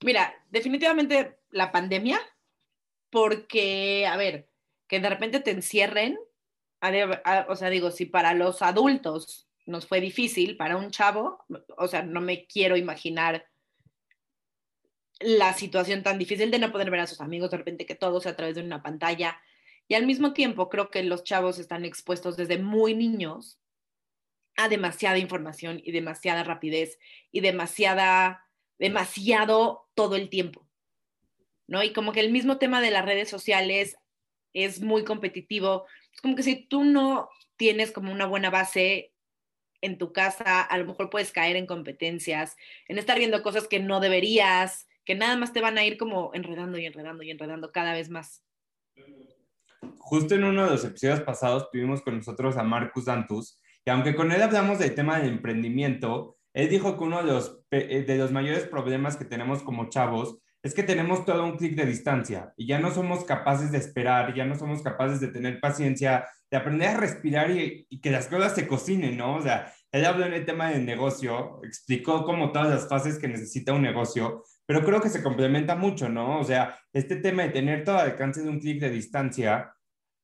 Mira, 0.04 0.34
definitivamente 0.50 1.38
la 1.50 1.72
pandemia, 1.72 2.20
porque, 3.10 4.06
a 4.06 4.16
ver, 4.16 4.48
que 4.86 5.00
de 5.00 5.08
repente 5.08 5.40
te 5.40 5.52
encierren, 5.52 6.18
o 7.48 7.56
sea, 7.56 7.70
digo, 7.70 7.90
si 7.90 8.04
para 8.06 8.34
los 8.34 8.60
adultos 8.60 9.48
nos 9.66 9.86
fue 9.86 10.00
difícil, 10.00 10.56
para 10.56 10.76
un 10.76 10.90
chavo, 10.90 11.44
o 11.78 11.88
sea, 11.88 12.02
no 12.02 12.20
me 12.20 12.46
quiero 12.46 12.76
imaginar 12.76 13.46
la 15.24 15.54
situación 15.54 16.02
tan 16.02 16.18
difícil 16.18 16.50
de 16.50 16.58
no 16.58 16.70
poder 16.70 16.90
ver 16.90 17.00
a 17.00 17.06
sus 17.06 17.22
amigos, 17.22 17.50
de 17.50 17.56
repente 17.56 17.86
que 17.86 17.94
todo 17.94 18.20
sea 18.20 18.32
a 18.32 18.36
través 18.36 18.56
de 18.56 18.62
una 18.62 18.82
pantalla. 18.82 19.40
Y 19.88 19.94
al 19.94 20.04
mismo 20.04 20.34
tiempo 20.34 20.68
creo 20.68 20.90
que 20.90 21.02
los 21.02 21.24
chavos 21.24 21.58
están 21.58 21.86
expuestos 21.86 22.36
desde 22.36 22.58
muy 22.58 22.94
niños 22.94 23.58
a 24.56 24.68
demasiada 24.68 25.16
información 25.16 25.80
y 25.82 25.92
demasiada 25.92 26.44
rapidez 26.44 26.98
y 27.32 27.40
demasiada, 27.40 28.44
demasiado 28.78 29.88
todo 29.94 30.16
el 30.16 30.28
tiempo. 30.28 30.68
¿No? 31.66 31.82
Y 31.82 31.94
como 31.94 32.12
que 32.12 32.20
el 32.20 32.30
mismo 32.30 32.58
tema 32.58 32.82
de 32.82 32.90
las 32.90 33.06
redes 33.06 33.30
sociales 33.30 33.96
es 34.52 34.82
muy 34.82 35.04
competitivo. 35.04 35.86
Es 36.12 36.20
como 36.20 36.36
que 36.36 36.42
si 36.42 36.56
tú 36.56 36.84
no 36.84 37.30
tienes 37.56 37.92
como 37.92 38.12
una 38.12 38.26
buena 38.26 38.50
base 38.50 39.14
en 39.80 39.96
tu 39.96 40.12
casa, 40.12 40.60
a 40.60 40.76
lo 40.76 40.84
mejor 40.84 41.08
puedes 41.08 41.32
caer 41.32 41.56
en 41.56 41.66
competencias, 41.66 42.56
en 42.88 42.98
estar 42.98 43.18
viendo 43.18 43.42
cosas 43.42 43.66
que 43.66 43.80
no 43.80 44.00
deberías, 44.00 44.86
que 45.04 45.14
nada 45.14 45.36
más 45.36 45.52
te 45.52 45.60
van 45.60 45.78
a 45.78 45.84
ir 45.84 45.96
como 45.96 46.30
enredando 46.34 46.78
y 46.78 46.86
enredando 46.86 47.22
y 47.22 47.30
enredando 47.30 47.72
cada 47.72 47.92
vez 47.92 48.08
más. 48.10 48.42
Justo 49.98 50.34
en 50.34 50.44
uno 50.44 50.64
de 50.64 50.70
los 50.70 50.84
episodios 50.84 51.20
pasados 51.20 51.70
tuvimos 51.70 52.02
con 52.02 52.16
nosotros 52.16 52.56
a 52.56 52.62
Marcus 52.62 53.06
Dantus, 53.06 53.60
y 53.84 53.90
aunque 53.90 54.14
con 54.14 54.32
él 54.32 54.40
hablamos 54.40 54.78
del 54.78 54.94
tema 54.94 55.18
del 55.18 55.28
emprendimiento, 55.28 56.38
él 56.54 56.68
dijo 56.68 56.96
que 56.96 57.04
uno 57.04 57.22
de 57.22 57.32
los, 57.32 57.60
eh, 57.70 58.04
de 58.06 58.16
los 58.16 58.32
mayores 58.32 58.66
problemas 58.66 59.16
que 59.16 59.24
tenemos 59.24 59.62
como 59.62 59.90
chavos 59.90 60.38
es 60.62 60.72
que 60.72 60.82
tenemos 60.82 61.26
todo 61.26 61.44
un 61.44 61.58
clic 61.58 61.74
de 61.74 61.84
distancia 61.84 62.54
y 62.56 62.66
ya 62.66 62.78
no 62.78 62.90
somos 62.90 63.24
capaces 63.24 63.70
de 63.70 63.78
esperar, 63.78 64.34
ya 64.34 64.46
no 64.46 64.54
somos 64.54 64.80
capaces 64.80 65.20
de 65.20 65.28
tener 65.28 65.60
paciencia, 65.60 66.26
de 66.50 66.56
aprender 66.56 66.88
a 66.88 66.96
respirar 66.96 67.50
y, 67.50 67.86
y 67.90 68.00
que 68.00 68.10
las 68.10 68.28
cosas 68.28 68.54
se 68.54 68.66
cocinen, 68.66 69.18
¿no? 69.18 69.36
O 69.36 69.42
sea, 69.42 69.70
él 69.92 70.06
habló 70.06 70.24
en 70.24 70.32
el 70.32 70.46
tema 70.46 70.70
del 70.70 70.86
negocio, 70.86 71.60
explicó 71.62 72.24
como 72.24 72.50
todas 72.50 72.70
las 72.70 72.88
fases 72.88 73.18
que 73.18 73.28
necesita 73.28 73.74
un 73.74 73.82
negocio, 73.82 74.42
pero 74.66 74.84
creo 74.84 75.00
que 75.00 75.08
se 75.08 75.22
complementa 75.22 75.76
mucho, 75.76 76.08
¿no? 76.08 76.40
O 76.40 76.44
sea, 76.44 76.78
este 76.92 77.16
tema 77.16 77.42
de 77.42 77.50
tener 77.50 77.84
todo 77.84 77.98
al 77.98 78.10
alcance 78.10 78.42
de 78.42 78.48
un 78.48 78.60
clic 78.60 78.80
de 78.80 78.90
distancia, 78.90 79.74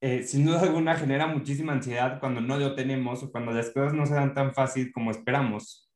eh, 0.00 0.22
sin 0.22 0.46
duda 0.46 0.62
alguna 0.62 0.96
genera 0.96 1.26
muchísima 1.26 1.72
ansiedad 1.72 2.18
cuando 2.20 2.40
no 2.40 2.56
lo 2.58 2.74
tenemos 2.74 3.22
o 3.22 3.30
cuando 3.30 3.52
las 3.52 3.70
cosas 3.70 3.92
no 3.92 4.06
se 4.06 4.14
dan 4.14 4.32
tan 4.32 4.54
fácil 4.54 4.92
como 4.92 5.10
esperamos. 5.10 5.90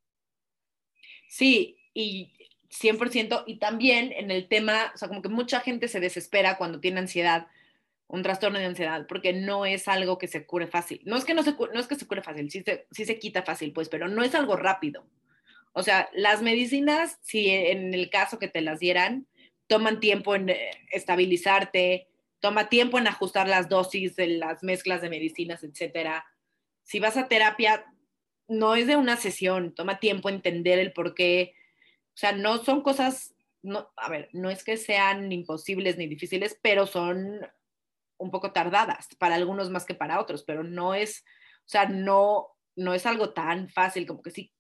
Sí, 1.29 1.79
y 1.95 2.33
100%, 2.69 3.45
y 3.47 3.59
también 3.59 4.13
en 4.13 4.31
el 4.31 4.47
tema, 4.49 4.93
o 4.95 4.99
sea, 4.99 5.09
como 5.09 5.23
que 5.23 5.29
mucha 5.29 5.61
gente 5.61 5.89
se 5.89 6.01
desespera 6.01 6.59
cuando 6.59 6.81
tiene 6.81 7.01
ansiedad, 7.01 7.47
un 8.09 8.23
trastorno 8.23 8.59
de 8.59 8.67
ansiedad, 8.67 9.07
porque 9.09 9.33
no 9.33 9.65
es 9.65 9.89
algo 9.89 10.19
que 10.19 10.29
se 10.29 10.45
cure 10.45 10.67
fácil. 10.67 11.01
No 11.05 11.17
es 11.17 11.25
que 11.25 11.35
no 11.35 11.43
se, 11.43 11.53
no 11.53 11.81
es 11.81 11.87
que 11.87 11.95
se 11.95 12.07
cure 12.07 12.23
fácil, 12.23 12.51
sí 12.51 12.63
se, 12.63 12.87
sí 12.91 13.07
se 13.07 13.19
quita 13.19 13.43
fácil, 13.43 13.73
pues, 13.73 13.89
pero 13.89 14.09
no 14.09 14.23
es 14.23 14.35
algo 14.35 14.57
rápido. 14.57 15.07
O 15.75 15.83
sea, 15.83 16.09
las 16.15 16.41
medicinas, 16.41 17.19
si 17.21 17.51
en 17.51 17.93
el 17.95 18.09
caso 18.09 18.39
que 18.39 18.49
te 18.49 18.61
las 18.61 18.79
dieran, 18.79 19.27
toman 19.67 19.99
tiempo 20.01 20.35
en 20.35 20.51
eh, 20.51 20.71
estabilizarte, 20.93 22.09
toma 22.39 22.69
tiempo 22.69 22.99
en 22.99 23.09
ajustar 23.09 23.49
las 23.49 23.69
dosis 23.69 24.15
de 24.15 24.29
las 24.29 24.63
mezclas 24.63 25.03
de 25.03 25.11
medicinas, 25.11 25.65
etcétera. 25.65 26.25
Si 26.85 27.01
vas 27.01 27.17
a 27.17 27.27
terapia, 27.27 27.85
no 28.47 28.77
es 28.77 28.87
de 28.87 28.97
una 28.97 29.17
sesión, 29.17 29.75
toma 29.75 29.99
tiempo 29.99 30.29
entender 30.29 30.79
el 30.79 30.93
por 30.93 31.15
qué. 31.15 31.55
O 32.15 32.17
sea, 32.17 32.33
no 32.33 32.59
son 32.59 32.83
cosas, 32.83 33.35
no, 33.63 33.91
a 33.97 34.09
ver, 34.09 34.29
no 34.33 34.51
es 34.51 34.63
que 34.63 34.77
sean 34.77 35.33
imposibles 35.33 35.97
ni 35.97 36.07
difíciles, 36.07 36.57
pero 36.63 36.87
son 36.87 37.41
un 38.17 38.31
poco 38.31 38.53
tardadas, 38.53 39.09
para 39.19 39.35
algunos 39.35 39.71
más 39.71 39.85
que 39.85 39.95
para 39.95 40.21
otros, 40.21 40.45
pero 40.45 40.63
no 40.63 40.95
es, 40.95 41.25
o 41.65 41.69
sea, 41.69 41.87
no, 41.87 42.54
no 42.77 42.95
es 42.95 43.07
algo 43.07 43.31
tan 43.31 43.69
fácil, 43.69 44.07
como 44.07 44.23
que 44.23 44.31
sí 44.31 44.53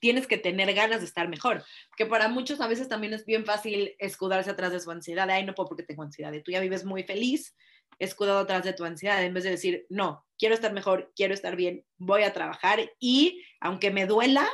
tienes 0.00 0.26
que 0.26 0.38
tener 0.38 0.72
ganas 0.74 1.00
de 1.00 1.06
estar 1.06 1.28
mejor, 1.28 1.64
que 1.96 2.06
para 2.06 2.28
muchos 2.28 2.60
a 2.60 2.68
veces 2.68 2.88
también 2.88 3.14
es 3.14 3.24
bien 3.24 3.44
fácil 3.44 3.94
escudarse 3.98 4.50
atrás 4.50 4.72
de 4.72 4.80
su 4.80 4.90
ansiedad, 4.90 5.26
de, 5.26 5.34
ay, 5.34 5.44
no 5.44 5.54
puedo 5.54 5.68
porque 5.68 5.82
tengo 5.82 6.02
ansiedad, 6.02 6.32
y 6.32 6.42
tú 6.42 6.50
ya 6.50 6.60
vives 6.60 6.84
muy 6.84 7.02
feliz 7.02 7.56
escudado 7.98 8.40
atrás 8.40 8.62
de 8.64 8.72
tu 8.72 8.84
ansiedad, 8.84 9.22
en 9.24 9.32
vez 9.32 9.44
de 9.44 9.50
decir, 9.50 9.86
no, 9.88 10.26
quiero 10.38 10.54
estar 10.54 10.72
mejor, 10.72 11.12
quiero 11.16 11.32
estar 11.32 11.56
bien, 11.56 11.84
voy 11.96 12.22
a 12.24 12.32
trabajar 12.32 12.78
y 13.00 13.42
aunque 13.60 13.90
me 13.90 14.06
duela, 14.06 14.46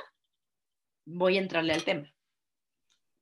voy 1.05 1.39
a 1.39 1.41
entrarle 1.41 1.73
al 1.73 1.83
tema. 1.83 2.09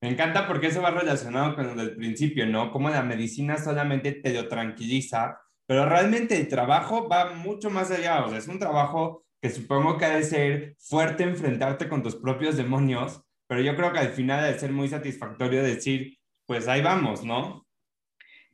Me 0.02 0.10
encanta 0.10 0.46
porque 0.46 0.68
eso 0.68 0.82
va 0.82 0.90
relacionado 0.90 1.54
con 1.54 1.66
lo 1.66 1.74
del 1.74 1.94
principio, 1.94 2.46
¿no? 2.46 2.70
Como 2.70 2.88
la 2.88 3.02
medicina 3.02 3.58
solamente 3.58 4.12
te 4.12 4.32
lo 4.32 4.48
tranquiliza, 4.48 5.40
pero 5.66 5.86
realmente 5.86 6.36
el 6.36 6.48
trabajo 6.48 7.08
va 7.08 7.32
mucho 7.34 7.70
más 7.70 7.90
allá, 7.90 8.24
o 8.24 8.28
sea, 8.28 8.38
es 8.38 8.48
un 8.48 8.58
trabajo 8.58 9.26
que 9.40 9.50
supongo 9.50 9.96
que 9.96 10.04
ha 10.04 10.16
de 10.16 10.22
ser 10.22 10.76
fuerte 10.78 11.22
enfrentarte 11.22 11.88
con 11.88 12.02
tus 12.02 12.16
propios 12.16 12.56
demonios, 12.56 13.22
pero 13.46 13.62
yo 13.62 13.74
creo 13.74 13.92
que 13.92 13.98
al 13.98 14.10
final 14.10 14.40
ha 14.40 14.48
de 14.48 14.58
ser 14.58 14.70
muy 14.70 14.88
satisfactorio 14.88 15.62
decir, 15.62 16.18
pues 16.46 16.68
ahí 16.68 16.82
vamos, 16.82 17.24
¿no? 17.24 17.66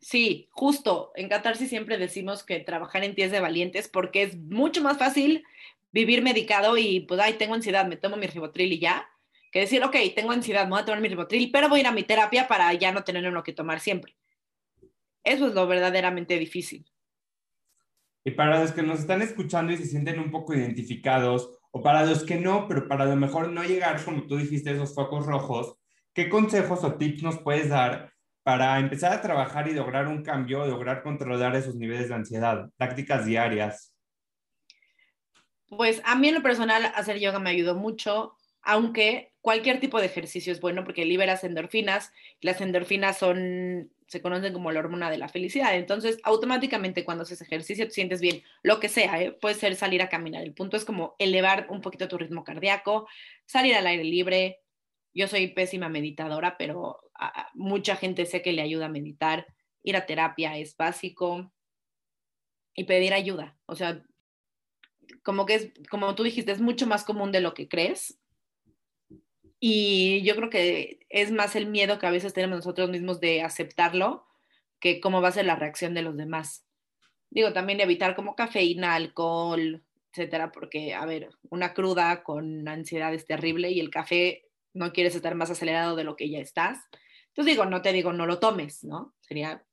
Sí, 0.01 0.49
justo. 0.53 1.13
En 1.17 1.29
Catarsis 1.29 1.69
siempre 1.69 1.99
decimos 1.99 2.45
que 2.45 2.61
trabajar 2.61 3.03
en 3.03 3.15
ti 3.15 3.23
es 3.23 3.33
de 3.33 3.41
valientes 3.41 3.89
porque 3.89 4.23
es 4.23 4.37
mucho 4.37 4.83
más 4.83 4.99
fácil 4.99 5.45
vivir 5.91 6.23
medicado 6.23 6.77
y 6.77 7.01
pues, 7.01 7.21
ay, 7.21 7.35
tengo 7.35 7.55
ansiedad, 7.55 7.87
me 7.87 7.97
tomo 7.97 8.17
mi 8.17 8.27
ribotril 8.27 8.73
y 8.73 8.79
ya, 8.79 9.09
que 9.51 9.61
decir, 9.61 9.83
ok, 9.83 9.97
tengo 10.15 10.33
ansiedad, 10.33 10.65
me 10.65 10.71
voy 10.71 10.81
a 10.81 10.85
tomar 10.85 11.01
mi 11.01 11.09
ribotril, 11.09 11.51
pero 11.51 11.69
voy 11.69 11.79
a 11.79 11.81
ir 11.81 11.87
a 11.89 11.93
mi 11.93 12.03
terapia 12.03 12.47
para 12.47 12.73
ya 12.75 12.93
no 12.93 13.03
tener 13.03 13.27
uno 13.27 13.43
que 13.43 13.53
tomar 13.53 13.81
siempre. 13.81 14.15
Eso 15.25 15.49
es 15.49 15.55
lo 15.55 15.67
verdaderamente 15.67 16.39
difícil. 16.39 16.87
Y 18.27 18.33
para 18.33 18.59
los 18.59 18.73
que 18.73 18.83
nos 18.83 18.99
están 18.99 19.23
escuchando 19.23 19.73
y 19.73 19.77
se 19.77 19.87
sienten 19.87 20.19
un 20.19 20.33
poco 20.33 20.53
identificados, 20.53 21.49
o 21.71 21.81
para 21.81 22.05
los 22.05 22.25
que 22.25 22.35
no, 22.35 22.67
pero 22.67 22.89
para 22.89 23.05
lo 23.05 23.15
mejor 23.15 23.51
no 23.51 23.63
llegar, 23.63 24.05
como 24.05 24.27
tú 24.27 24.37
dijiste, 24.37 24.73
esos 24.73 24.97
focos 24.97 25.27
rojos, 25.27 25.79
¿qué 26.13 26.29
consejos 26.29 26.83
o 26.83 26.97
tips 26.97 27.23
nos 27.23 27.39
puedes 27.39 27.69
dar 27.69 28.13
para 28.43 28.81
empezar 28.81 29.13
a 29.13 29.23
trabajar 29.23 29.69
y 29.69 29.75
lograr 29.75 30.09
un 30.09 30.25
cambio, 30.25 30.67
lograr 30.67 31.05
controlar 31.05 31.55
esos 31.55 31.77
niveles 31.77 32.09
de 32.09 32.17
ansiedad? 32.17 32.69
Tácticas 32.77 33.27
diarias. 33.27 33.95
Pues 35.69 36.03
a 36.05 36.17
mí 36.17 36.27
en 36.27 36.35
lo 36.35 36.43
personal 36.43 36.85
hacer 36.97 37.21
yoga 37.21 37.39
me 37.39 37.51
ayudó 37.51 37.77
mucho, 37.77 38.37
aunque 38.67 39.33
cualquier 39.41 39.79
tipo 39.79 40.01
de 40.01 40.07
ejercicio 40.07 40.53
es 40.53 40.61
bueno 40.61 40.83
porque 40.83 41.05
liberas 41.05 41.45
endorfinas. 41.45 42.13
Las 42.41 42.61
endorfinas 42.61 43.17
son, 43.17 43.93
se 44.09 44.21
conocen 44.21 44.53
como 44.53 44.73
la 44.73 44.81
hormona 44.81 45.09
de 45.09 45.19
la 45.19 45.29
felicidad. 45.29 45.77
Entonces, 45.77 46.19
automáticamente 46.25 47.05
cuando 47.05 47.23
haces 47.23 47.41
ejercicio 47.41 47.87
te 47.87 47.93
sientes 47.93 48.21
bien, 48.21 48.43
lo 48.65 48.81
que 48.81 48.89
sea, 48.89 49.23
¿eh? 49.23 49.31
puede 49.31 49.55
ser 49.55 49.77
salir 49.77 50.03
a 50.03 50.09
caminar. 50.09 50.43
El 50.43 50.53
punto 50.53 50.77
es 50.77 50.85
como 50.85 51.15
elevar 51.21 51.69
un 51.71 51.81
poquito 51.81 52.09
tu 52.09 52.19
ritmo 52.19 52.43
cardíaco, 52.43 53.07
salir 53.47 53.77
al 53.77 53.87
aire 53.87 54.03
libre. 54.03 54.63
Yo 55.15 55.29
soy 55.29 55.47
pésima 55.47 55.89
meditadora, 55.89 56.59
pero 56.59 56.99
a 57.15 57.49
mucha 57.55 57.95
gente 57.95 58.27
sé 58.27 58.43
que 58.43 58.53
le 58.53 58.63
ayuda 58.63 58.87
a 58.87 58.91
meditar. 58.91 59.47
Ir 59.85 59.97
a 59.97 60.07
terapia 60.07 60.59
es 60.59 60.77
básico 60.77 61.53
y 62.75 62.83
pedir 62.83 63.15
ayuda. 63.15 63.57
O 63.67 63.77
sea, 63.77 64.03
como 65.23 65.47
que 65.47 65.55
es, 65.55 65.71
como 65.89 66.13
tú 66.17 66.25
dijiste, 66.25 66.51
es 66.51 66.61
mucho 66.61 66.89
más 66.89 67.05
común 67.05 67.31
de 67.31 67.41
lo 67.41 67.55
que 67.55 67.69
crees. 67.69 68.19
Y 69.59 70.23
yo 70.23 70.37
creo 70.37 70.51
que 70.51 71.01
es 71.09 71.31
más 71.31 71.57
el 71.57 71.67
miedo 71.67 71.99
que 71.99 72.07
a 72.07 72.11
veces 72.11 72.35
tenemos 72.35 72.59
nosotros 72.59 72.91
mismos 72.91 73.21
de 73.21 73.43
aceptarlo 73.43 74.27
que 74.81 75.01
cómo 75.01 75.23
va 75.23 75.29
a 75.29 75.33
ser 75.33 75.47
la 75.47 75.57
reacción 75.57 75.95
de 75.95 76.03
los 76.03 76.17
demás. 76.17 76.67
Digo, 77.31 77.53
también 77.53 77.81
evitar 77.81 78.15
como 78.15 78.37
cafeína, 78.37 78.95
alcohol, 78.95 79.83
etcétera, 80.13 80.53
porque, 80.53 80.95
a 80.95 81.05
ver, 81.07 81.31
una 81.51 81.75
cruda 81.75 82.23
con 82.23 82.69
ansiedad 82.69 83.13
es 83.15 83.27
terrible 83.27 83.71
y 83.71 83.81
el 83.81 83.91
café 83.91 84.45
no 84.75 84.93
quieres 84.93 85.15
estar 85.15 85.35
más 85.35 85.51
acelerado 85.51 85.97
de 85.97 86.05
lo 86.05 86.17
que 86.17 86.31
ya 86.31 86.39
estás. 86.39 86.79
Entonces 87.29 87.53
digo, 87.53 87.67
no 87.67 87.83
te 87.83 87.93
digo 87.93 88.13
no 88.13 88.27
lo 88.27 88.39
tomes, 88.39 88.85
¿no? 88.85 89.15
Sería 89.21 89.65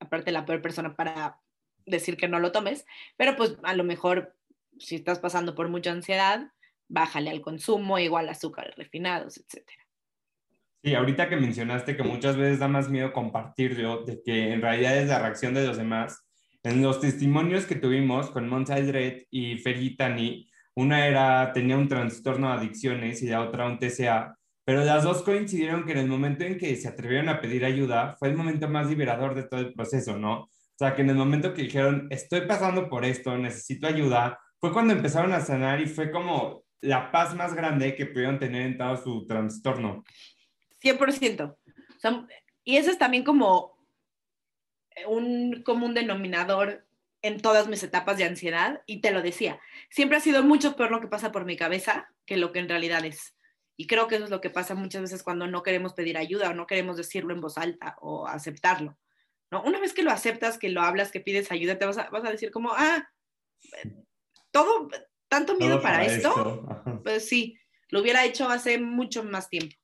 aparte 0.00 0.32
la 0.32 0.44
peor 0.44 0.62
persona 0.62 0.96
para 0.96 1.40
decir 1.86 2.16
que 2.16 2.28
no 2.28 2.40
lo 2.40 2.52
tomes, 2.52 2.86
pero 3.16 3.36
pues 3.36 3.56
a 3.62 3.74
lo 3.74 3.84
mejor 3.84 4.36
si 4.78 4.96
estás 4.96 5.18
pasando 5.18 5.54
por 5.54 5.68
mucha 5.68 5.92
ansiedad, 5.92 6.52
bájale 6.90 7.30
al 7.30 7.40
consumo, 7.40 7.98
igual 7.98 8.28
azúcares 8.28 8.74
refinados, 8.76 9.38
etc. 9.38 9.64
Sí, 10.82 10.94
ahorita 10.94 11.28
que 11.28 11.36
mencionaste 11.36 11.96
que 11.96 12.02
muchas 12.02 12.36
veces 12.36 12.58
da 12.58 12.68
más 12.68 12.88
miedo 12.90 13.12
compartirlo, 13.12 14.04
de 14.04 14.20
que 14.22 14.52
en 14.52 14.60
realidad 14.60 14.98
es 14.98 15.08
la 15.08 15.20
reacción 15.20 15.54
de 15.54 15.66
los 15.66 15.76
demás. 15.76 16.26
En 16.62 16.82
los 16.82 17.00
testimonios 17.00 17.64
que 17.64 17.76
tuvimos 17.76 18.30
con 18.30 18.48
Monza 18.48 18.76
Red 18.76 19.22
y 19.30 19.58
Fergitani, 19.58 20.50
una 20.74 21.06
era, 21.06 21.52
tenía 21.52 21.76
un 21.76 21.88
trastorno 21.88 22.48
de 22.48 22.58
adicciones 22.58 23.22
y 23.22 23.28
la 23.28 23.42
otra 23.42 23.66
un 23.66 23.78
TCA, 23.78 24.36
pero 24.64 24.84
las 24.84 25.04
dos 25.04 25.22
coincidieron 25.22 25.84
que 25.84 25.92
en 25.92 25.98
el 25.98 26.08
momento 26.08 26.44
en 26.44 26.58
que 26.58 26.76
se 26.76 26.88
atrevieron 26.88 27.28
a 27.28 27.40
pedir 27.40 27.64
ayuda 27.64 28.16
fue 28.18 28.28
el 28.28 28.36
momento 28.36 28.68
más 28.68 28.88
liberador 28.88 29.34
de 29.34 29.44
todo 29.44 29.60
el 29.60 29.72
proceso, 29.74 30.18
¿no? 30.18 30.42
O 30.42 30.48
sea, 30.78 30.94
que 30.94 31.02
en 31.02 31.10
el 31.10 31.16
momento 31.16 31.52
que 31.52 31.62
dijeron, 31.62 32.06
estoy 32.10 32.42
pasando 32.42 32.88
por 32.88 33.04
esto, 33.04 33.36
necesito 33.36 33.86
ayuda, 33.86 34.38
fue 34.58 34.72
cuando 34.72 34.94
empezaron 34.94 35.32
a 35.32 35.40
sanar 35.40 35.80
y 35.80 35.86
fue 35.86 36.10
como 36.10 36.64
la 36.80 37.10
paz 37.10 37.34
más 37.34 37.54
grande 37.54 37.94
que 37.94 38.06
pudieron 38.06 38.38
tener 38.38 38.62
en 38.62 38.78
todo 38.78 38.96
su 38.96 39.26
trastorno. 39.26 40.04
100%. 40.82 41.56
y 42.64 42.76
eso 42.76 42.90
es 42.90 42.98
también 42.98 43.22
como 43.22 43.78
un 45.06 45.62
común 45.62 45.94
denominador 45.94 46.86
en 47.22 47.40
todas 47.40 47.68
mis 47.68 47.82
etapas 47.82 48.16
de 48.16 48.24
ansiedad 48.24 48.82
y 48.86 49.00
te 49.00 49.10
lo 49.10 49.20
decía, 49.20 49.60
siempre 49.90 50.16
ha 50.16 50.20
sido 50.20 50.42
mucho 50.42 50.74
peor 50.74 50.90
lo 50.90 51.00
que 51.00 51.08
pasa 51.08 51.32
por 51.32 51.44
mi 51.44 51.56
cabeza 51.56 52.08
que 52.24 52.36
lo 52.36 52.52
que 52.52 52.60
en 52.60 52.68
realidad 52.68 53.04
es. 53.04 53.36
Y 53.76 53.86
creo 53.86 54.08
que 54.08 54.16
eso 54.16 54.24
es 54.24 54.30
lo 54.30 54.40
que 54.40 54.50
pasa 54.50 54.74
muchas 54.74 55.02
veces 55.02 55.22
cuando 55.22 55.46
no 55.46 55.62
queremos 55.62 55.94
pedir 55.94 56.16
ayuda 56.18 56.50
o 56.50 56.54
no 56.54 56.66
queremos 56.66 56.96
decirlo 56.96 57.34
en 57.34 57.40
voz 57.40 57.58
alta 57.58 57.96
o 58.00 58.26
aceptarlo. 58.26 58.98
¿no? 59.50 59.62
Una 59.62 59.80
vez 59.80 59.94
que 59.94 60.02
lo 60.02 60.10
aceptas, 60.10 60.58
que 60.58 60.68
lo 60.68 60.82
hablas, 60.82 61.10
que 61.10 61.20
pides 61.20 61.50
ayuda, 61.50 61.78
te 61.78 61.86
vas 61.86 61.98
a, 61.98 62.10
vas 62.10 62.24
a 62.24 62.30
decir 62.30 62.50
como, 62.50 62.72
ah, 62.72 63.08
todo, 64.50 64.88
tanto 65.30 65.56
miedo 65.56 65.80
para, 65.80 66.04
esto, 66.04 66.66
pues 67.04 67.28
sí, 67.28 67.56
lo 67.88 68.00
hubiera 68.00 68.24
hecho 68.24 68.48
hace 68.48 68.78
mucho 68.78 69.22
más 69.22 69.48
tiempo. 69.48 69.76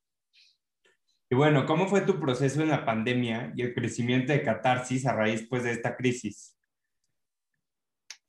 Y 1.30 1.36
bueno, 1.36 1.66
¿cómo 1.66 1.88
fue 1.88 2.02
tu 2.02 2.20
proceso 2.20 2.62
en 2.62 2.68
la 2.68 2.84
pandemia 2.84 3.52
y 3.56 3.62
el 3.62 3.72
crecimiento 3.72 4.32
de 4.32 4.42
catarsis 4.42 5.06
a 5.06 5.14
raíz 5.14 5.46
pues, 5.48 5.62
de 5.62 5.72
esta 5.72 5.96
crisis? 5.96 6.56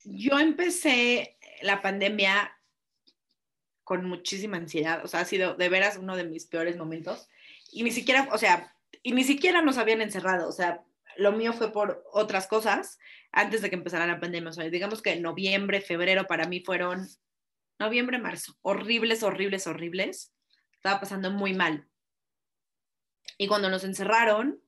Yo 0.04 0.38
empecé 0.38 1.36
la 1.60 1.82
pandemia 1.82 2.56
con 3.82 4.04
muchísima 4.04 4.56
ansiedad, 4.56 5.04
o 5.04 5.08
sea, 5.08 5.20
ha 5.20 5.24
sido 5.24 5.54
de 5.54 5.68
veras 5.68 5.96
uno 5.96 6.16
de 6.16 6.24
mis 6.24 6.46
peores 6.46 6.76
momentos 6.76 7.28
y 7.72 7.82
ni 7.82 7.90
siquiera, 7.90 8.28
o 8.32 8.38
sea, 8.38 8.74
y 9.02 9.12
ni 9.12 9.24
siquiera 9.24 9.60
nos 9.62 9.78
habían 9.78 10.02
encerrado, 10.02 10.48
o 10.48 10.52
sea, 10.52 10.84
lo 11.16 11.32
mío 11.32 11.52
fue 11.52 11.72
por 11.72 12.04
otras 12.12 12.46
cosas 12.46 12.98
antes 13.32 13.62
de 13.62 13.70
que 13.70 13.76
empezara 13.76 14.06
la 14.06 14.20
pandemia. 14.20 14.50
O 14.50 14.52
sea, 14.52 14.68
digamos 14.68 15.02
que 15.02 15.16
noviembre, 15.16 15.80
febrero 15.80 16.26
para 16.26 16.46
mí 16.46 16.60
fueron, 16.60 17.08
noviembre, 17.78 18.18
marzo, 18.18 18.56
horribles, 18.62 19.22
horribles, 19.22 19.66
horribles. 19.66 20.32
Estaba 20.72 21.00
pasando 21.00 21.30
muy 21.30 21.54
mal. 21.54 21.88
Y 23.36 23.46
cuando 23.46 23.70
nos 23.70 23.84
encerraron, 23.84 24.60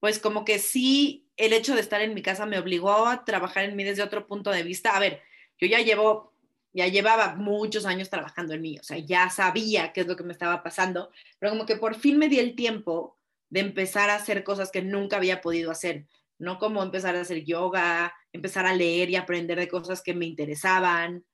pues 0.00 0.18
como 0.18 0.44
que 0.44 0.58
sí, 0.58 1.28
el 1.36 1.52
hecho 1.52 1.74
de 1.74 1.80
estar 1.80 2.00
en 2.02 2.14
mi 2.14 2.22
casa 2.22 2.46
me 2.46 2.58
obligó 2.58 3.06
a 3.06 3.24
trabajar 3.24 3.64
en 3.64 3.76
mí 3.76 3.84
desde 3.84 4.02
otro 4.02 4.26
punto 4.26 4.50
de 4.50 4.62
vista. 4.62 4.96
A 4.96 5.00
ver, 5.00 5.22
yo 5.58 5.66
ya 5.68 5.80
llevo, 5.80 6.34
ya 6.72 6.88
llevaba 6.88 7.36
muchos 7.36 7.86
años 7.86 8.10
trabajando 8.10 8.54
en 8.54 8.62
mí, 8.62 8.78
o 8.78 8.82
sea, 8.82 8.98
ya 8.98 9.30
sabía 9.30 9.92
qué 9.92 10.00
es 10.00 10.06
lo 10.08 10.16
que 10.16 10.24
me 10.24 10.32
estaba 10.32 10.62
pasando, 10.62 11.12
pero 11.38 11.52
como 11.52 11.66
que 11.66 11.76
por 11.76 11.94
fin 11.94 12.18
me 12.18 12.28
di 12.28 12.40
el 12.40 12.56
tiempo 12.56 13.16
de 13.48 13.60
empezar 13.60 14.10
a 14.10 14.16
hacer 14.16 14.42
cosas 14.42 14.72
que 14.72 14.82
nunca 14.82 15.18
había 15.18 15.40
podido 15.40 15.70
hacer, 15.70 16.06
no 16.38 16.58
como 16.58 16.82
empezar 16.82 17.16
a 17.16 17.20
hacer 17.20 17.44
yoga, 17.44 18.14
empezar 18.32 18.66
a 18.66 18.74
leer 18.74 19.10
y 19.10 19.16
aprender 19.16 19.58
de 19.58 19.68
cosas 19.68 20.02
que 20.02 20.14
me 20.14 20.26
interesaban, 20.26 21.24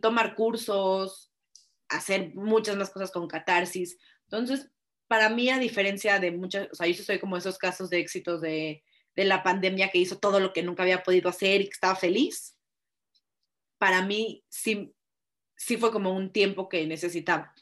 tomar 0.00 0.34
cursos, 0.34 1.32
hacer 1.88 2.34
muchas 2.34 2.76
más 2.76 2.90
cosas 2.90 3.10
con 3.10 3.28
catarsis. 3.28 3.98
Entonces, 4.24 4.70
para 5.08 5.28
mí, 5.30 5.48
a 5.50 5.58
diferencia 5.58 6.18
de 6.18 6.32
muchas, 6.32 6.68
o 6.72 6.74
sea, 6.74 6.86
yo 6.86 7.02
soy 7.02 7.18
como 7.18 7.36
esos 7.36 7.58
casos 7.58 7.90
de 7.90 8.00
éxitos 8.00 8.40
de, 8.40 8.82
de 9.14 9.24
la 9.24 9.42
pandemia 9.42 9.90
que 9.90 9.98
hizo 9.98 10.18
todo 10.18 10.40
lo 10.40 10.52
que 10.52 10.62
nunca 10.62 10.82
había 10.82 11.02
podido 11.02 11.28
hacer 11.28 11.60
y 11.60 11.64
que 11.64 11.70
estaba 11.70 11.96
feliz, 11.96 12.56
para 13.78 14.02
mí 14.02 14.44
sí, 14.48 14.94
sí 15.56 15.76
fue 15.76 15.90
como 15.92 16.12
un 16.12 16.32
tiempo 16.32 16.68
que 16.68 16.86
necesitaba. 16.86 17.52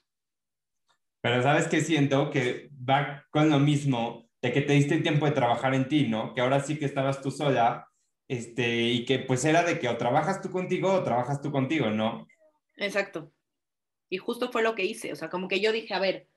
Pero 1.20 1.42
sabes 1.42 1.68
que 1.68 1.81
siento 1.81 2.31
que 2.31 2.68
va 2.70 3.24
con 3.31 3.48
lo 3.48 3.59
mismo 3.59 4.23
de 4.44 4.52
que 4.52 4.61
te 4.61 4.74
diste 4.74 5.00
tiempo 5.00 5.24
de 5.24 5.33
trabajar 5.33 5.74
en 5.74 5.88
ti, 5.88 6.07
¿no? 6.07 6.35
Que 6.35 6.42
ahora 6.42 6.61
sí 6.61 6.78
que 6.78 6.85
estabas 6.85 7.22
tú 7.22 7.30
sola, 7.30 7.88
este, 8.28 8.83
y 8.83 9.07
que 9.07 9.18
pues 9.18 9.42
era 9.46 9.62
de 9.62 9.78
que 9.78 9.88
o 9.88 9.96
trabajas 9.96 10.42
tú 10.42 10.50
contigo 10.50 10.92
o 10.92 11.02
trabajas 11.02 11.40
tú 11.40 11.50
contigo, 11.50 11.88
¿no? 11.88 12.28
Exacto. 12.76 13.33
Y 14.11 14.18
justo 14.18 14.52
fue 14.52 14.62
lo 14.62 14.74
que 14.74 14.85
hice, 14.85 15.14
o 15.14 15.16
sea, 15.16 15.30
como 15.30 15.48
que 15.48 15.61
yo 15.61 15.72
dije, 15.72 15.94
a 15.94 15.98
ver, 15.98 16.28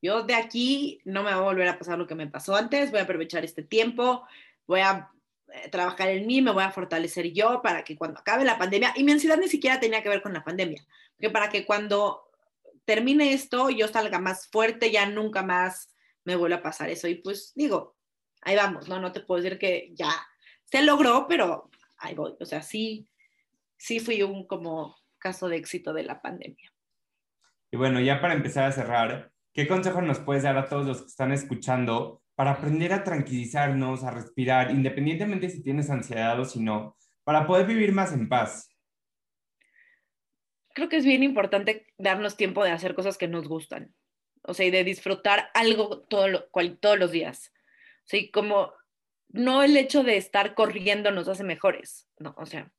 yo 0.00 0.22
de 0.22 0.36
aquí 0.36 1.00
no 1.04 1.24
me 1.24 1.32
va 1.32 1.38
a 1.38 1.40
volver 1.40 1.66
a 1.66 1.76
pasar 1.76 1.98
lo 1.98 2.06
que 2.06 2.14
me 2.14 2.28
pasó 2.28 2.54
antes, 2.54 2.92
voy 2.92 3.00
a 3.00 3.02
aprovechar 3.02 3.44
este 3.44 3.64
tiempo, 3.64 4.24
voy 4.68 4.82
a 4.82 5.10
eh, 5.52 5.68
trabajar 5.68 6.08
en 6.10 6.24
mí, 6.24 6.42
me 6.42 6.52
voy 6.52 6.62
a 6.62 6.70
fortalecer 6.70 7.32
yo 7.32 7.62
para 7.62 7.82
que 7.82 7.96
cuando 7.96 8.20
acabe 8.20 8.44
la 8.44 8.58
pandemia, 8.58 8.92
y 8.94 9.02
mi 9.02 9.10
ansiedad 9.10 9.38
ni 9.38 9.48
siquiera 9.48 9.80
tenía 9.80 10.04
que 10.04 10.08
ver 10.08 10.22
con 10.22 10.32
la 10.32 10.44
pandemia, 10.44 10.86
porque 11.16 11.30
para 11.30 11.48
que 11.48 11.66
cuando 11.66 12.30
termine 12.84 13.32
esto, 13.32 13.70
yo 13.70 13.88
salga 13.88 14.20
más 14.20 14.46
fuerte, 14.46 14.92
ya 14.92 15.06
nunca 15.06 15.42
más 15.42 15.95
me 16.26 16.36
vuelve 16.36 16.56
a 16.56 16.62
pasar 16.62 16.90
eso. 16.90 17.08
Y 17.08 17.16
pues 17.16 17.52
digo, 17.54 17.96
ahí 18.42 18.56
vamos, 18.56 18.88
¿no? 18.88 19.00
No 19.00 19.12
te 19.12 19.20
puedo 19.20 19.42
decir 19.42 19.58
que 19.58 19.90
ya 19.94 20.10
se 20.64 20.82
logró, 20.82 21.26
pero 21.28 21.70
ahí 21.98 22.14
voy. 22.14 22.34
O 22.38 22.44
sea, 22.44 22.62
sí, 22.62 23.08
sí 23.76 24.00
fui 24.00 24.22
un 24.22 24.46
como 24.46 24.96
caso 25.18 25.48
de 25.48 25.56
éxito 25.56 25.92
de 25.92 26.04
la 26.04 26.20
pandemia. 26.20 26.70
Y 27.70 27.76
bueno, 27.76 28.00
ya 28.00 28.20
para 28.20 28.34
empezar 28.34 28.64
a 28.64 28.72
cerrar, 28.72 29.32
¿qué 29.52 29.66
consejo 29.66 30.02
nos 30.02 30.20
puedes 30.20 30.42
dar 30.42 30.58
a 30.58 30.68
todos 30.68 30.86
los 30.86 31.00
que 31.00 31.08
están 31.08 31.32
escuchando 31.32 32.22
para 32.34 32.52
aprender 32.52 32.92
a 32.92 33.02
tranquilizarnos, 33.02 34.04
a 34.04 34.10
respirar, 34.10 34.70
independientemente 34.70 35.48
si 35.48 35.62
tienes 35.62 35.88
ansiedad 35.88 36.38
o 36.38 36.44
si 36.44 36.60
no, 36.60 36.96
para 37.24 37.46
poder 37.46 37.66
vivir 37.66 37.92
más 37.92 38.12
en 38.12 38.28
paz? 38.28 38.76
creo 40.76 40.90
que 40.90 40.98
es 40.98 41.06
bien 41.06 41.22
importante 41.22 41.86
darnos 41.96 42.36
tiempo 42.36 42.62
de 42.62 42.70
hacer 42.70 42.94
cosas 42.94 43.16
que 43.16 43.28
nos 43.28 43.48
gustan, 43.48 43.94
o 44.46 44.54
sea, 44.54 44.66
y 44.66 44.70
de 44.70 44.84
disfrutar 44.84 45.50
algo 45.54 46.00
todo 46.00 46.28
lo, 46.28 46.48
cual, 46.50 46.78
todos 46.78 46.98
los 46.98 47.10
días. 47.10 47.52
O 48.04 48.08
sea, 48.08 48.20
como 48.32 48.72
no 49.28 49.62
el 49.62 49.76
hecho 49.76 50.02
de 50.02 50.16
estar 50.16 50.54
corriendo 50.54 51.10
nos 51.10 51.28
hace 51.28 51.44
mejores, 51.44 52.08
no, 52.18 52.34
o 52.38 52.46
sea, 52.46 52.70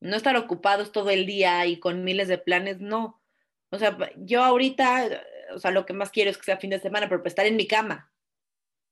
no 0.00 0.16
estar 0.16 0.36
ocupados 0.36 0.92
todo 0.92 1.10
el 1.10 1.26
día 1.26 1.66
y 1.66 1.78
con 1.78 2.04
miles 2.04 2.28
de 2.28 2.38
planes, 2.38 2.80
no. 2.80 3.22
O 3.70 3.78
sea, 3.78 3.96
yo 4.16 4.42
ahorita, 4.42 5.22
o 5.54 5.58
sea, 5.58 5.70
lo 5.70 5.86
que 5.86 5.92
más 5.92 6.10
quiero 6.10 6.30
es 6.30 6.38
que 6.38 6.44
sea 6.44 6.56
fin 6.56 6.70
de 6.70 6.80
semana, 6.80 7.08
pero 7.08 7.22
estar 7.24 7.46
en 7.46 7.56
mi 7.56 7.66
cama. 7.66 8.10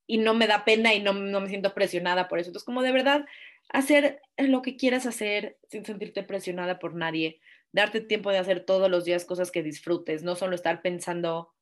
Y 0.07 0.18
no 0.18 0.35
me 0.35 0.46
da 0.46 0.64
pena 0.64 0.94
y 0.94 1.00
no, 1.00 1.12
no 1.12 1.40
me 1.40 1.48
siento 1.48 1.74
presionada 1.74 2.28
por 2.28 2.38
eso. 2.38 2.48
Entonces, 2.48 2.64
como 2.64 2.83
de 2.83 2.92
verdad, 2.92 3.26
hacer 3.68 4.20
lo 4.37 4.62
que 4.62 4.76
quieras 4.76 5.07
hacer 5.07 5.59
sin 5.68 5.85
sentirte 5.85 6.22
presionada 6.22 6.78
por 6.78 6.94
nadie, 6.94 7.40
darte 7.72 8.00
tiempo 8.00 8.31
de 8.31 8.38
hacer 8.38 8.64
todos 8.64 8.90
los 8.90 9.04
días 9.04 9.24
cosas 9.24 9.50
que 9.50 9.62
disfrutes, 9.62 10.22
no 10.22 10.37
solo 10.37 10.54
estar 10.54 10.83
pensando 10.83 11.52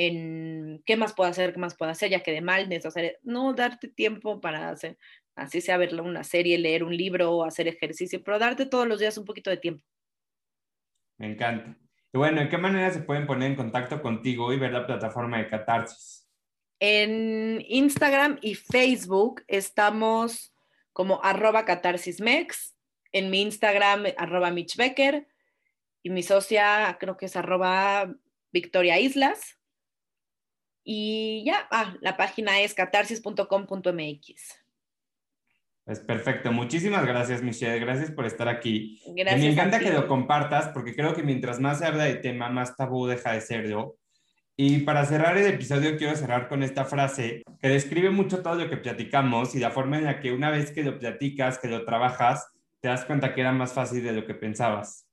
en 0.00 0.80
qué 0.86 0.96
más 0.96 1.12
puedo 1.12 1.28
hacer, 1.28 1.52
qué 1.52 1.58
más 1.58 1.74
puedo 1.74 1.90
hacer, 1.90 2.08
ya 2.08 2.22
que 2.22 2.30
de 2.30 2.40
mal, 2.40 2.72
hacer, 2.72 3.18
no, 3.24 3.52
darte 3.52 3.88
tiempo 3.88 4.40
para 4.40 4.70
hacer, 4.70 4.96
así 5.34 5.60
sea 5.60 5.76
ver 5.76 6.00
una 6.00 6.22
serie, 6.22 6.56
leer 6.56 6.84
un 6.84 6.96
libro 6.96 7.32
o 7.32 7.44
hacer 7.44 7.66
ejercicio, 7.66 8.22
pero 8.22 8.38
darte 8.38 8.66
todos 8.66 8.86
los 8.86 9.00
días 9.00 9.18
un 9.18 9.24
poquito 9.24 9.50
de 9.50 9.56
tiempo. 9.56 9.84
Me 11.16 11.32
encanta. 11.32 11.76
Y 12.12 12.16
bueno, 12.16 12.40
¿en 12.40 12.48
qué 12.48 12.58
manera 12.58 12.92
se 12.92 13.00
pueden 13.00 13.26
poner 13.26 13.50
en 13.50 13.56
contacto 13.56 14.00
contigo 14.00 14.52
y 14.52 14.58
ver 14.58 14.72
la 14.72 14.86
plataforma 14.86 15.38
de 15.38 15.48
Catarsis? 15.48 16.28
En 16.78 17.60
Instagram 17.66 18.38
y 18.40 18.54
Facebook 18.54 19.42
estamos 19.48 20.54
como 20.92 21.20
arroba 21.24 21.64
catarsismex, 21.64 22.76
en 23.10 23.30
mi 23.30 23.42
Instagram 23.42 24.04
arroba 24.16 24.52
Mitch 24.52 24.76
Becker 24.76 25.26
y 26.04 26.10
mi 26.10 26.22
socia 26.22 26.96
creo 27.00 27.16
que 27.16 27.26
es 27.26 27.34
arroba 27.34 28.14
Victoria 28.52 29.00
Islas. 29.00 29.57
Y 30.90 31.44
ya, 31.44 31.68
ah, 31.70 31.94
la 32.00 32.16
página 32.16 32.62
es 32.62 32.72
catarsis.com.mx. 32.72 34.62
Es 35.84 36.00
perfecto. 36.00 36.50
Muchísimas 36.50 37.04
gracias, 37.04 37.42
Michelle. 37.42 37.78
Gracias 37.78 38.10
por 38.10 38.24
estar 38.24 38.48
aquí. 38.48 38.98
Gracias 39.14 39.38
me 39.38 39.52
encanta 39.52 39.80
que 39.80 39.90
lo 39.90 40.08
compartas 40.08 40.68
porque 40.68 40.96
creo 40.96 41.12
que 41.12 41.22
mientras 41.22 41.60
más 41.60 41.80
se 41.80 41.84
habla 41.84 42.04
de 42.04 42.14
tema, 42.14 42.48
más 42.48 42.74
tabú 42.74 43.06
deja 43.06 43.32
de 43.32 43.42
serlo. 43.42 43.98
Y 44.56 44.78
para 44.78 45.04
cerrar 45.04 45.36
el 45.36 45.48
episodio, 45.48 45.98
quiero 45.98 46.16
cerrar 46.16 46.48
con 46.48 46.62
esta 46.62 46.86
frase 46.86 47.42
que 47.60 47.68
describe 47.68 48.08
mucho 48.08 48.40
todo 48.40 48.54
lo 48.54 48.70
que 48.70 48.78
platicamos 48.78 49.54
y 49.54 49.58
la 49.58 49.70
forma 49.70 49.98
en 49.98 50.04
la 50.04 50.20
que 50.20 50.32
una 50.32 50.50
vez 50.50 50.70
que 50.70 50.84
lo 50.84 50.98
platicas, 50.98 51.58
que 51.58 51.68
lo 51.68 51.84
trabajas, 51.84 52.48
te 52.80 52.88
das 52.88 53.04
cuenta 53.04 53.34
que 53.34 53.42
era 53.42 53.52
más 53.52 53.74
fácil 53.74 54.02
de 54.02 54.12
lo 54.12 54.24
que 54.24 54.34
pensabas. 54.34 55.06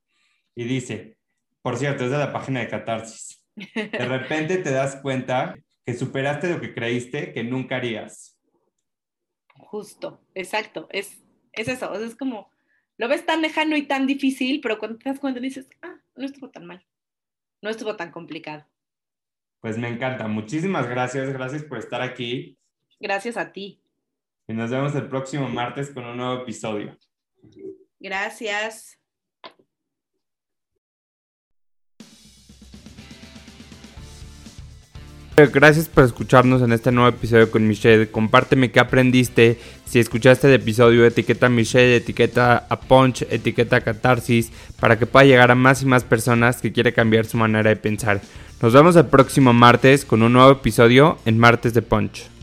Y 0.55 0.63
dice, 0.63 1.17
por 1.61 1.75
cierto, 1.75 2.05
es 2.05 2.11
de 2.11 2.17
la 2.17 2.31
página 2.31 2.61
de 2.61 2.69
Catarsis. 2.69 3.45
De 3.55 4.05
repente 4.07 4.57
te 4.57 4.71
das 4.71 4.97
cuenta 4.97 5.55
que 5.85 5.93
superaste 5.93 6.49
lo 6.49 6.59
que 6.59 6.73
creíste 6.73 7.31
que 7.31 7.43
nunca 7.43 7.77
harías 7.77 8.35
Justo, 9.57 10.21
exacto, 10.33 10.87
es, 10.91 11.23
es 11.53 11.67
eso, 11.67 11.93
es 11.93 12.15
como, 12.15 12.51
lo 12.97 13.07
ves 13.07 13.25
tan 13.25 13.41
lejano 13.41 13.77
y 13.77 13.87
tan 13.87 14.05
difícil, 14.05 14.59
pero 14.61 14.77
cuando 14.77 14.97
te 14.97 15.09
das 15.09 15.19
cuenta 15.19 15.39
dices, 15.39 15.67
ah, 15.81 15.95
no 16.15 16.25
estuvo 16.25 16.49
tan 16.49 16.65
mal, 16.65 16.85
no 17.61 17.69
estuvo 17.69 17.95
tan 17.95 18.11
complicado. 18.11 18.65
Pues 19.61 19.77
me 19.77 19.87
encanta, 19.87 20.27
muchísimas 20.27 20.87
gracias, 20.87 21.31
gracias 21.31 21.63
por 21.63 21.77
estar 21.77 22.01
aquí. 22.01 22.57
Gracias 22.99 23.37
a 23.37 23.51
ti. 23.51 23.81
Y 24.47 24.53
nos 24.53 24.69
vemos 24.69 24.93
el 24.95 25.07
próximo 25.07 25.49
martes 25.49 25.89
con 25.89 26.05
un 26.05 26.17
nuevo 26.17 26.43
episodio. 26.43 26.97
Gracias. 27.99 28.99
Gracias 35.37 35.89
por 35.89 36.05
escucharnos 36.05 36.61
en 36.61 36.71
este 36.71 36.93
nuevo 36.93 37.09
episodio 37.09 37.51
con 37.51 37.67
Michelle. 37.67 38.09
Compárteme 38.09 38.71
qué 38.71 38.79
aprendiste. 38.79 39.59
Si 39.85 39.99
escuchaste 39.99 40.47
el 40.47 40.53
episodio, 40.53 41.05
etiqueta 41.05 41.49
Michelle, 41.49 41.97
etiqueta 41.97 42.65
a 42.69 42.79
Punch, 42.79 43.23
etiqueta 43.29 43.75
a 43.75 43.81
Catarsis, 43.81 44.53
para 44.79 44.97
que 44.97 45.05
pueda 45.05 45.25
llegar 45.25 45.51
a 45.51 45.55
más 45.55 45.81
y 45.81 45.87
más 45.87 46.05
personas 46.05 46.61
que 46.61 46.71
quieren 46.71 46.93
cambiar 46.93 47.25
su 47.25 47.35
manera 47.35 47.69
de 47.69 47.75
pensar. 47.75 48.21
Nos 48.61 48.71
vemos 48.71 48.95
el 48.95 49.07
próximo 49.07 49.51
martes 49.51 50.05
con 50.05 50.23
un 50.23 50.31
nuevo 50.31 50.51
episodio 50.51 51.17
en 51.25 51.37
Martes 51.37 51.73
de 51.73 51.81
Punch. 51.81 52.34